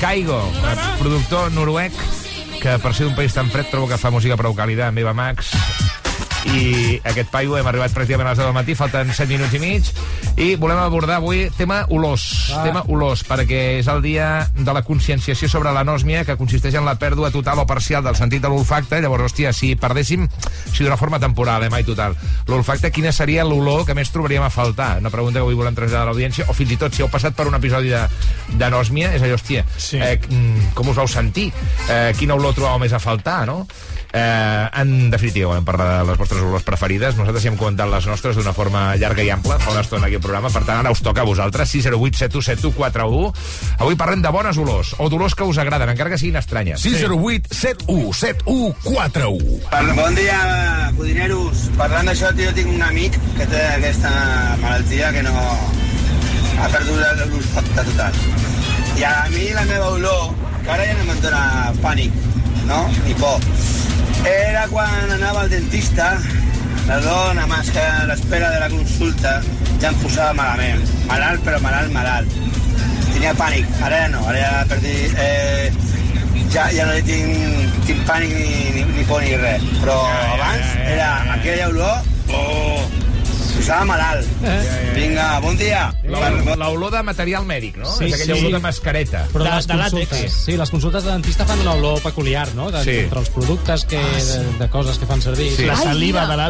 [0.00, 1.92] Kaigo, eh, productor noruec,
[2.62, 5.12] que per ser d'un país tan fred trobo que fa música prou càlida amb Eva
[5.12, 5.52] Max
[6.50, 9.60] i aquest paio hem arribat pràcticament a les 10 del matí, falten 7 minuts i
[9.62, 9.90] mig
[10.42, 12.62] i volem abordar avui tema olors, Ah.
[12.64, 16.96] tema olors, perquè és el dia de la conscienciació sobre l'anòsmia que consisteix en la
[16.98, 20.26] pèrdua total o parcial del sentit de l'olfacte, llavors, hòstia, si perdéssim,
[20.72, 22.16] si d'una forma temporal, eh, mai total,
[22.48, 24.98] l'olfacte, quina seria l'olor que més trobaríem a faltar?
[24.98, 27.34] Una pregunta que avui volem traslladar a l'audiència, o fins i tot si heu passat
[27.34, 28.08] per un episodi de-
[28.58, 29.98] d'anòsmia, és allò, hòstia, sí.
[29.98, 31.52] eh, mm, com us vau sentir?
[31.88, 33.66] Eh, quina olor trobàveu més a faltar, no?
[34.12, 37.16] Eh, en definitiva, volem parlar de les vostres olors preferides.
[37.16, 40.18] Nosaltres ja hem comentat les nostres d'una forma llarga i ampla fa una estona aquí
[40.18, 40.50] al programa.
[40.52, 43.32] Per tant, ara us toca a vosaltres, 608 717141.
[43.80, 46.84] Avui parlem de bones olors, o d'olors que us agraden, encara que siguin estranyes.
[46.84, 49.62] 608 71 7141.
[49.70, 50.40] Parla, bon dia,
[50.98, 51.64] codineros.
[51.80, 54.12] Parlant d'això, tio, tinc un amic que té aquesta
[54.60, 55.32] malaltia que no...
[56.60, 58.20] ha perdut l'olfacte total.
[59.00, 62.20] I a mi la meva olor, que ara ja no me'n dóna pànic,
[62.68, 62.84] no?
[63.06, 63.40] Ni por.
[64.24, 66.12] Era quan anava al dentista,
[66.86, 69.32] la dona, més que a l'espera de la consulta,
[69.82, 70.84] ja em posava malament.
[71.08, 72.36] Malalt, però malalt, malalt.
[73.08, 74.94] Tenia pànic, ara ja no, ara ja perdí...
[75.26, 75.72] Eh,
[76.52, 79.66] ja, ja no tinc, tinc pànic ni, ni, ni por ni res.
[79.82, 79.98] Però
[80.36, 82.10] abans era aquella olor...
[82.32, 83.01] Oh,
[83.52, 84.26] Posava malalt.
[84.96, 85.84] Vinga, bon dia.
[86.08, 87.86] La- L'olor de material mèdic, no?
[87.96, 88.40] Sí, és aquella sí.
[88.46, 89.22] olor de mascareta.
[89.32, 92.70] Però les consultes, sí, les consultes de dentista fan una olor peculiar, no?
[92.70, 92.96] De, Sí.
[93.04, 95.50] Entre els productes que, de, de coses que fan servir.
[95.54, 95.64] Sí.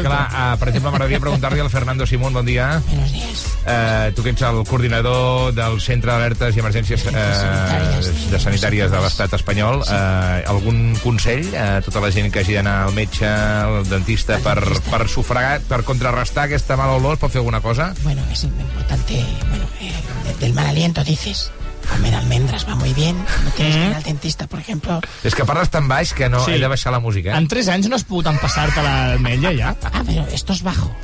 [0.09, 2.81] Clar, uh, per exemple, m'agradaria preguntar-li al Fernando Simón, bon dia.
[2.89, 3.45] Buenos días.
[3.63, 9.03] Uh, tu que ets el coordinador del Centre d'Alertes i Emergències uh, de Sanitàries de
[9.05, 13.85] l'Estat espanyol, uh, algun consell a tota la gent que hagi d'anar al metge, al
[13.87, 14.57] dentista, per,
[14.91, 17.15] per sufragar, per contrarrestar aquesta mala olor?
[17.15, 17.93] Es pot fer alguna cosa?
[18.03, 19.93] Bueno, es importante, bueno, eh,
[20.41, 21.51] del mal aliento dices.
[21.89, 23.17] Comer almendras va muy bien.
[23.45, 25.01] No tienes que ir al dentista, por ejemplo.
[25.25, 26.53] És que parles tan baix que no Sí.
[26.55, 27.37] he de baixar la música.
[27.37, 29.75] En 3 anys no has pogut empassar-te l'ametlla, ja?
[29.93, 30.95] Ah, pero esto es bajo.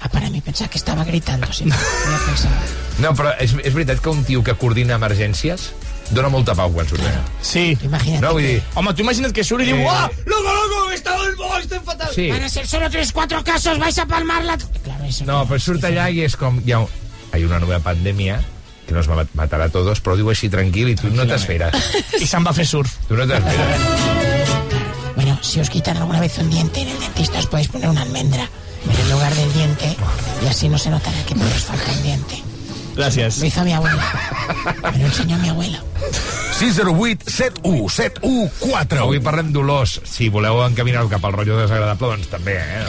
[0.00, 1.52] Ah, para mí pensaba que estaba gritando.
[1.52, 2.50] Sí, voy a pensar.
[2.98, 5.68] No, però és, és veritat que un tio que coordina emergències
[6.12, 7.02] dona molta pau quan surt.
[7.42, 7.76] Sí.
[7.82, 8.20] Imagina't.
[8.22, 8.62] No, vull dir...
[8.76, 9.84] Home, tu imagina't que surt i diu Eh.
[9.86, 12.12] Uah, loco, loco, està el bo, estem fatal.
[12.14, 12.28] Sí.
[12.30, 14.58] Van a ser solo tres, cuatro casos, vais a palmarla.
[14.84, 15.24] Claro, eso.
[15.28, 16.60] No, però surt allà i és com...
[16.66, 16.82] Hi ha,
[17.32, 18.40] hay una nova pandèmia
[18.86, 21.72] que nos va- matarà a todos, però diu així tranquil i tu no t'esperes.
[22.20, 22.96] I se'n va fer surf.
[23.08, 23.88] Tu no t'esperes.
[25.16, 28.02] Bueno, si os quitan alguna vez un diente en el dentista, os podéis poner una
[28.02, 28.48] almendra
[28.82, 29.96] en lugar del diente
[30.42, 32.42] y así no se notará que no os falta un diente.
[32.96, 33.38] Gràcies.
[33.40, 34.02] Lo hizo mi abuela.
[34.92, 35.82] Me lo enseñó mi abuela.
[36.58, 39.96] 608 71 714 Avui parlem d'olors.
[40.06, 42.84] Si voleu encaminar-ho cap al rotllo desagradable, doncs també, eh?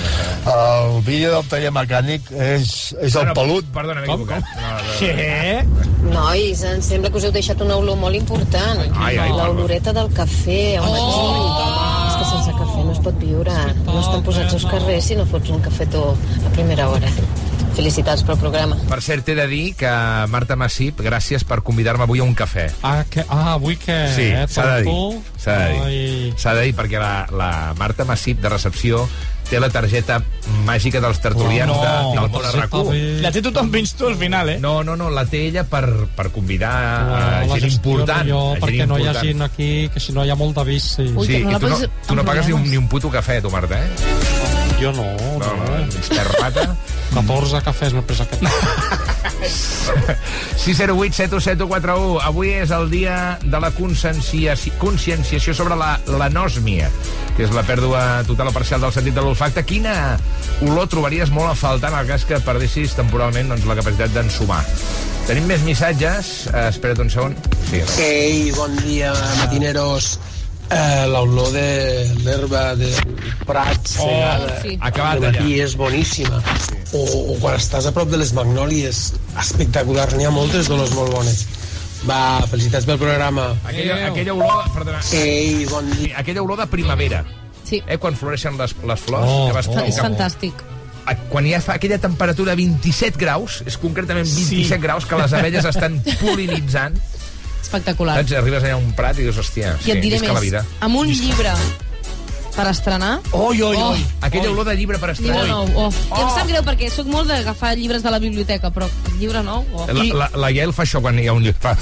[0.51, 3.71] El vídeo del taller mecànic és, és el No, no, pelut.
[3.73, 4.43] Perdona, m'he equivocat.
[4.59, 4.97] No, no, no.
[4.99, 5.63] Què?
[6.11, 8.83] Nois, em sembla que us heu deixat una olor molt important.
[8.99, 11.23] Ai, ai, L'oloreta del cafè al matí.
[12.11, 13.57] És que sense cafè no es pot viure.
[13.87, 17.09] No estan posats els carrers si no fots un cafetó a primera hora.
[17.73, 18.77] Felicitats pel programa.
[18.89, 19.89] Per cert, t'he de dir que
[20.29, 22.67] Marta Massip, gràcies per convidar-me avui a un cafè.
[22.85, 23.95] Ah, que, ah avui que...
[24.13, 24.91] Sí, eh, s'ha de dir.
[24.93, 25.23] tu?
[25.41, 26.33] S'ha de dir.
[26.37, 29.07] S'ha de dir perquè la, la Marta Massip de recepció
[29.49, 30.19] té la targeta
[30.67, 32.21] màgica dels tertulians Oh, de, no.
[32.21, 33.01] del Món RAC1.
[33.25, 34.59] La té tothom menys tu al final, eh?
[34.61, 35.83] No, no, no, la té ella per,
[36.15, 36.71] per convidar
[37.09, 38.23] Oh, a gent important.
[38.23, 39.27] millor, a gent perquè no hi ha important.
[39.33, 41.09] gent aquí, que si no hi ha molt de vici.
[41.25, 43.81] sí, i tu no, tu no pagues ni un, ni un puto cafè, tu, Marta,
[43.81, 43.89] eh?
[44.79, 45.03] Jo no,
[45.37, 45.55] No, no.
[45.65, 46.69] no, ets perrata.
[47.13, 48.43] 14 cafès m'he pres aquest.
[50.63, 52.19] 608 71741.
[52.29, 56.89] Avui és el dia de la conscienciació, conscienciació sobre la, l'anosmia,
[57.37, 59.65] que és la pèrdua total o parcial del sentit de l'olfacte.
[59.67, 60.17] Quina
[60.65, 64.63] olor trobaries molt a faltar en el cas que perdessis temporalment doncs, la capacitat d'ensumar?
[65.27, 66.33] Tenim més missatges.
[66.51, 67.35] Uh, espera't un segon.
[67.69, 67.79] Sí.
[68.03, 70.17] Ei, bon dia, matineros.
[70.73, 71.65] Eh, L'olor de
[72.25, 72.89] l'herba de
[73.45, 74.77] Prat segada sí.
[74.81, 75.65] Acabat de matí allà.
[75.67, 76.39] és boníssima.
[76.93, 77.01] O,
[77.33, 79.03] o quan estàs a prop de les magnòlies,
[79.41, 81.45] espectacular, n'hi ha moltes d'olors molt bones.
[82.07, 83.51] Va, felicitats pel programa.
[83.63, 84.65] Aquella, aquella olor...
[84.75, 84.99] Perdona.
[85.15, 86.17] Ei, bon dia.
[86.19, 87.23] Aquella olor de primavera.
[87.63, 87.79] Sí.
[87.87, 89.29] Eh, quan floreixen les, les flors.
[89.29, 90.65] Oh, que vas Oh, és fantàstic.
[91.05, 94.81] a- quan hi ha fa aquella temperatura 27 graus, és concretament 27 Sí.
[94.83, 96.95] graus que les abelles estan polinitzant,
[97.73, 98.19] Espectacular.
[98.21, 98.35] saps?
[98.37, 100.61] Arribes allà a un prat i dius, hòstia, I et diré visca la més, vida.
[100.85, 101.53] amb un llibre
[102.53, 103.15] per estrenar...
[103.33, 103.91] Oi, oi, Oh.
[103.95, 104.05] oi.
[104.21, 105.39] Aquella olor de llibre per estrenar.
[105.41, 105.93] Llibre nou, oh.
[106.13, 108.85] I em sap greu perquè sóc molt d'agafar llibres de la biblioteca, però
[109.17, 109.65] llibre nou...
[109.73, 109.87] Oh.
[109.89, 111.73] La, la, la Yael fa això quan hi ha un llibre.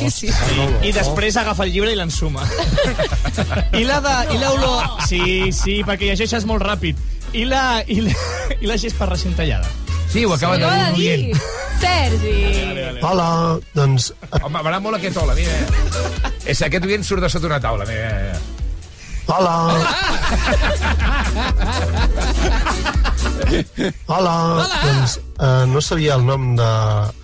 [0.00, 0.28] Sí, sí.
[0.84, 2.44] I després agafa el llibre i l'ensuma.
[3.80, 4.14] I la de...
[4.36, 4.84] I l'olor...
[5.08, 7.00] Sí, sí, perquè llegeixes molt ràpid.
[7.32, 7.80] I la...
[7.88, 8.12] I la,
[8.60, 9.68] i la gespa recent tallada.
[10.12, 11.36] Sí, ho acaba acaba de dir.
[11.80, 12.36] Sergi.
[13.02, 14.12] Hola, doncs...
[14.40, 15.52] Home, m'agrada molt aquest hola, mira.
[16.44, 18.10] És aquest oient surt de sota una taula, mira.
[18.20, 18.40] mira.
[19.30, 19.54] Hola.
[24.10, 24.34] Hola.
[24.60, 24.66] Hola.
[24.82, 26.68] Doncs uh, no sabia el nom de,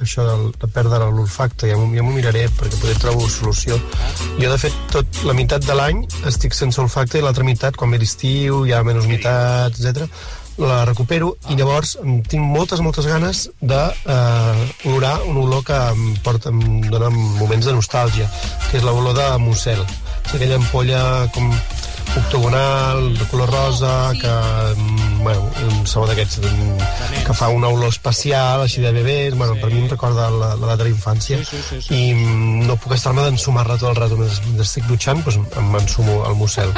[0.05, 3.79] això de, de perdre l'olfacte, ja m'ho ja m'ho miraré perquè poder trobar solució.
[4.39, 7.93] Jo, de fet, tot la meitat de l'any estic sense olfacte i l'altra meitat, quan
[7.93, 10.07] ve l'estiu, hi ha menys humitat, etc
[10.59, 11.97] la recupero i llavors
[12.31, 17.69] tinc moltes, moltes ganes de eh, olorar un olor que em, porta, em dona moments
[17.69, 18.29] de nostàlgia,
[18.71, 19.85] que és l'olor de Mussel.
[20.27, 21.03] És aquella ampolla
[21.35, 21.53] com
[22.15, 24.29] octogonal, de color rosa, que,
[24.81, 29.57] mm, bueno, un sabor d'aquests mm, que fa una olor especial, així de bebès, bueno,
[29.61, 31.95] per mi em recorda la, la data de la infància, Sí, sí, sí, sí.
[31.95, 34.17] i mm, no puc estar-me d'ensumar-la tot el rato.
[34.17, 36.73] Mentre, estic dutxant, doncs em ensumo el Mussel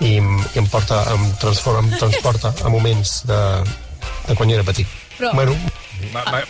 [0.00, 3.40] i, i em, porta, em, transforma, em transporta a moments de,
[4.28, 4.86] de quan jo era petit.
[5.18, 5.54] Però- Bueno,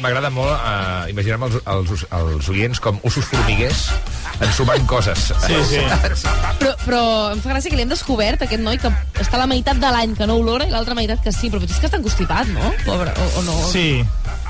[0.02, 3.86] M'agrada molt uh, imaginar-me els, els, els oients com ossos formiguers
[4.44, 5.28] ensumant coses.
[5.46, 5.82] Sí, sí.
[6.60, 7.00] Però, però
[7.34, 8.90] em fa gràcia que l'hem descobert, aquest noi, que
[9.20, 11.76] està la meitat de l'any que no olora i l'altra meitat que sí, però potser
[11.76, 12.70] és que està encostipat, no?
[12.86, 13.56] Pobre, o, o no?
[13.70, 14.02] Sí.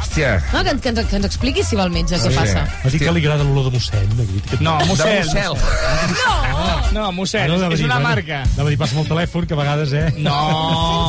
[0.04, 0.34] Hòstia.
[0.52, 2.36] No, que, que, ens, que ens expliqui si va al metge què Sí.
[2.36, 2.64] passa.
[2.84, 4.10] Has dit que li agrada l'olor de mossèn.
[4.50, 4.58] Que...
[4.64, 5.30] No, mossèn.
[5.32, 6.94] De mossèn.
[6.94, 8.40] No, mossèn, Ah, anava a és dir, una bueno, marca.
[8.54, 10.04] Anava a dir, passa amb el telèfon, que a vegades, eh?
[10.18, 10.36] No.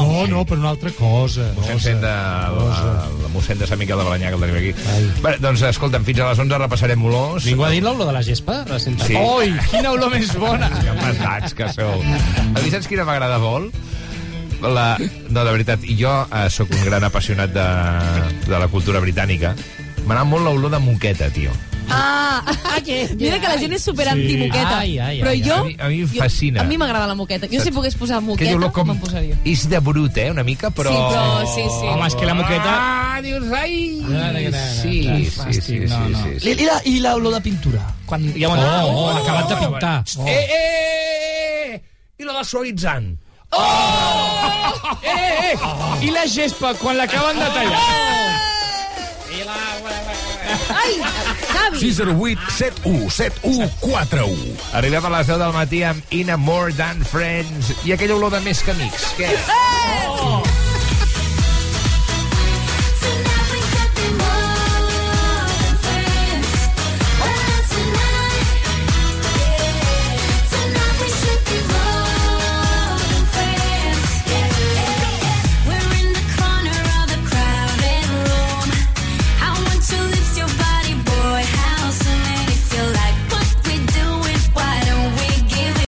[0.05, 1.49] No, no, per una altra cosa.
[1.57, 2.13] Mossèn Cent de,
[2.57, 4.71] la, la mossèn de Sant Miquel de Balanyà, que el tenim aquí.
[5.21, 7.45] Bé, doncs, escolta'm, fins a les 11 repassarem olors.
[7.45, 8.63] Ningú ha dit l'olor de la gespa?
[8.65, 9.05] Recentment?
[9.05, 9.19] Sí.
[9.19, 10.71] Oi, quina olor més bona.
[10.81, 12.01] Que pesats que sou.
[12.01, 13.77] A mi saps quina m'agrada molt?
[14.65, 14.95] La...
[15.29, 17.67] No, de veritat, jo eh, sóc un gran apassionat de,
[18.47, 19.53] de la cultura britànica.
[20.05, 21.53] M'agrada molt l'olor de moqueta, tio.
[21.89, 22.41] Ah,
[23.17, 24.77] mira que la gent és super anti-moqueta.
[24.79, 25.41] Ai, ai, ai, però ai.
[25.45, 25.53] jo...
[25.55, 26.61] A mi- a mi em jo- fascina.
[26.61, 27.47] A mi m'agrada la moqueta.
[27.51, 28.87] Jo si pogués posar Que moqueta, com...
[28.89, 29.37] me'n posaria.
[29.45, 30.89] És de brut, eh, una mica, però...
[30.91, 31.87] Sí, però sí, sí.
[31.93, 32.73] Home, és que la moqueta...
[32.75, 33.75] Ah, dius, ai!
[34.81, 34.97] Sí,
[35.29, 36.23] sí, sí, sí, no, no.
[36.23, 36.49] sí, sí.
[36.49, 37.85] I, i, la, I l'olor de pintura?
[38.09, 38.71] Quan hi ha una...
[38.85, 39.95] Oh, oh, acabat de pintar.
[40.17, 40.27] Oh.
[40.27, 41.81] Eh, eh!
[42.19, 43.13] I la de suavitzant.
[43.55, 43.61] Oh!
[45.03, 46.05] Eh, eh, eh!
[46.05, 48.54] I la gespa, quan l'acaben de tallar?
[50.69, 50.97] Ai,
[51.51, 51.79] Xavi!
[51.79, 54.57] 608 71 71 41.
[54.73, 58.37] Arribem a les 10 del matí amb In a More Than Friends i aquella olor
[58.37, 59.11] de més que amics.
[59.19, 59.31] Què?
[59.33, 60.44] Eh!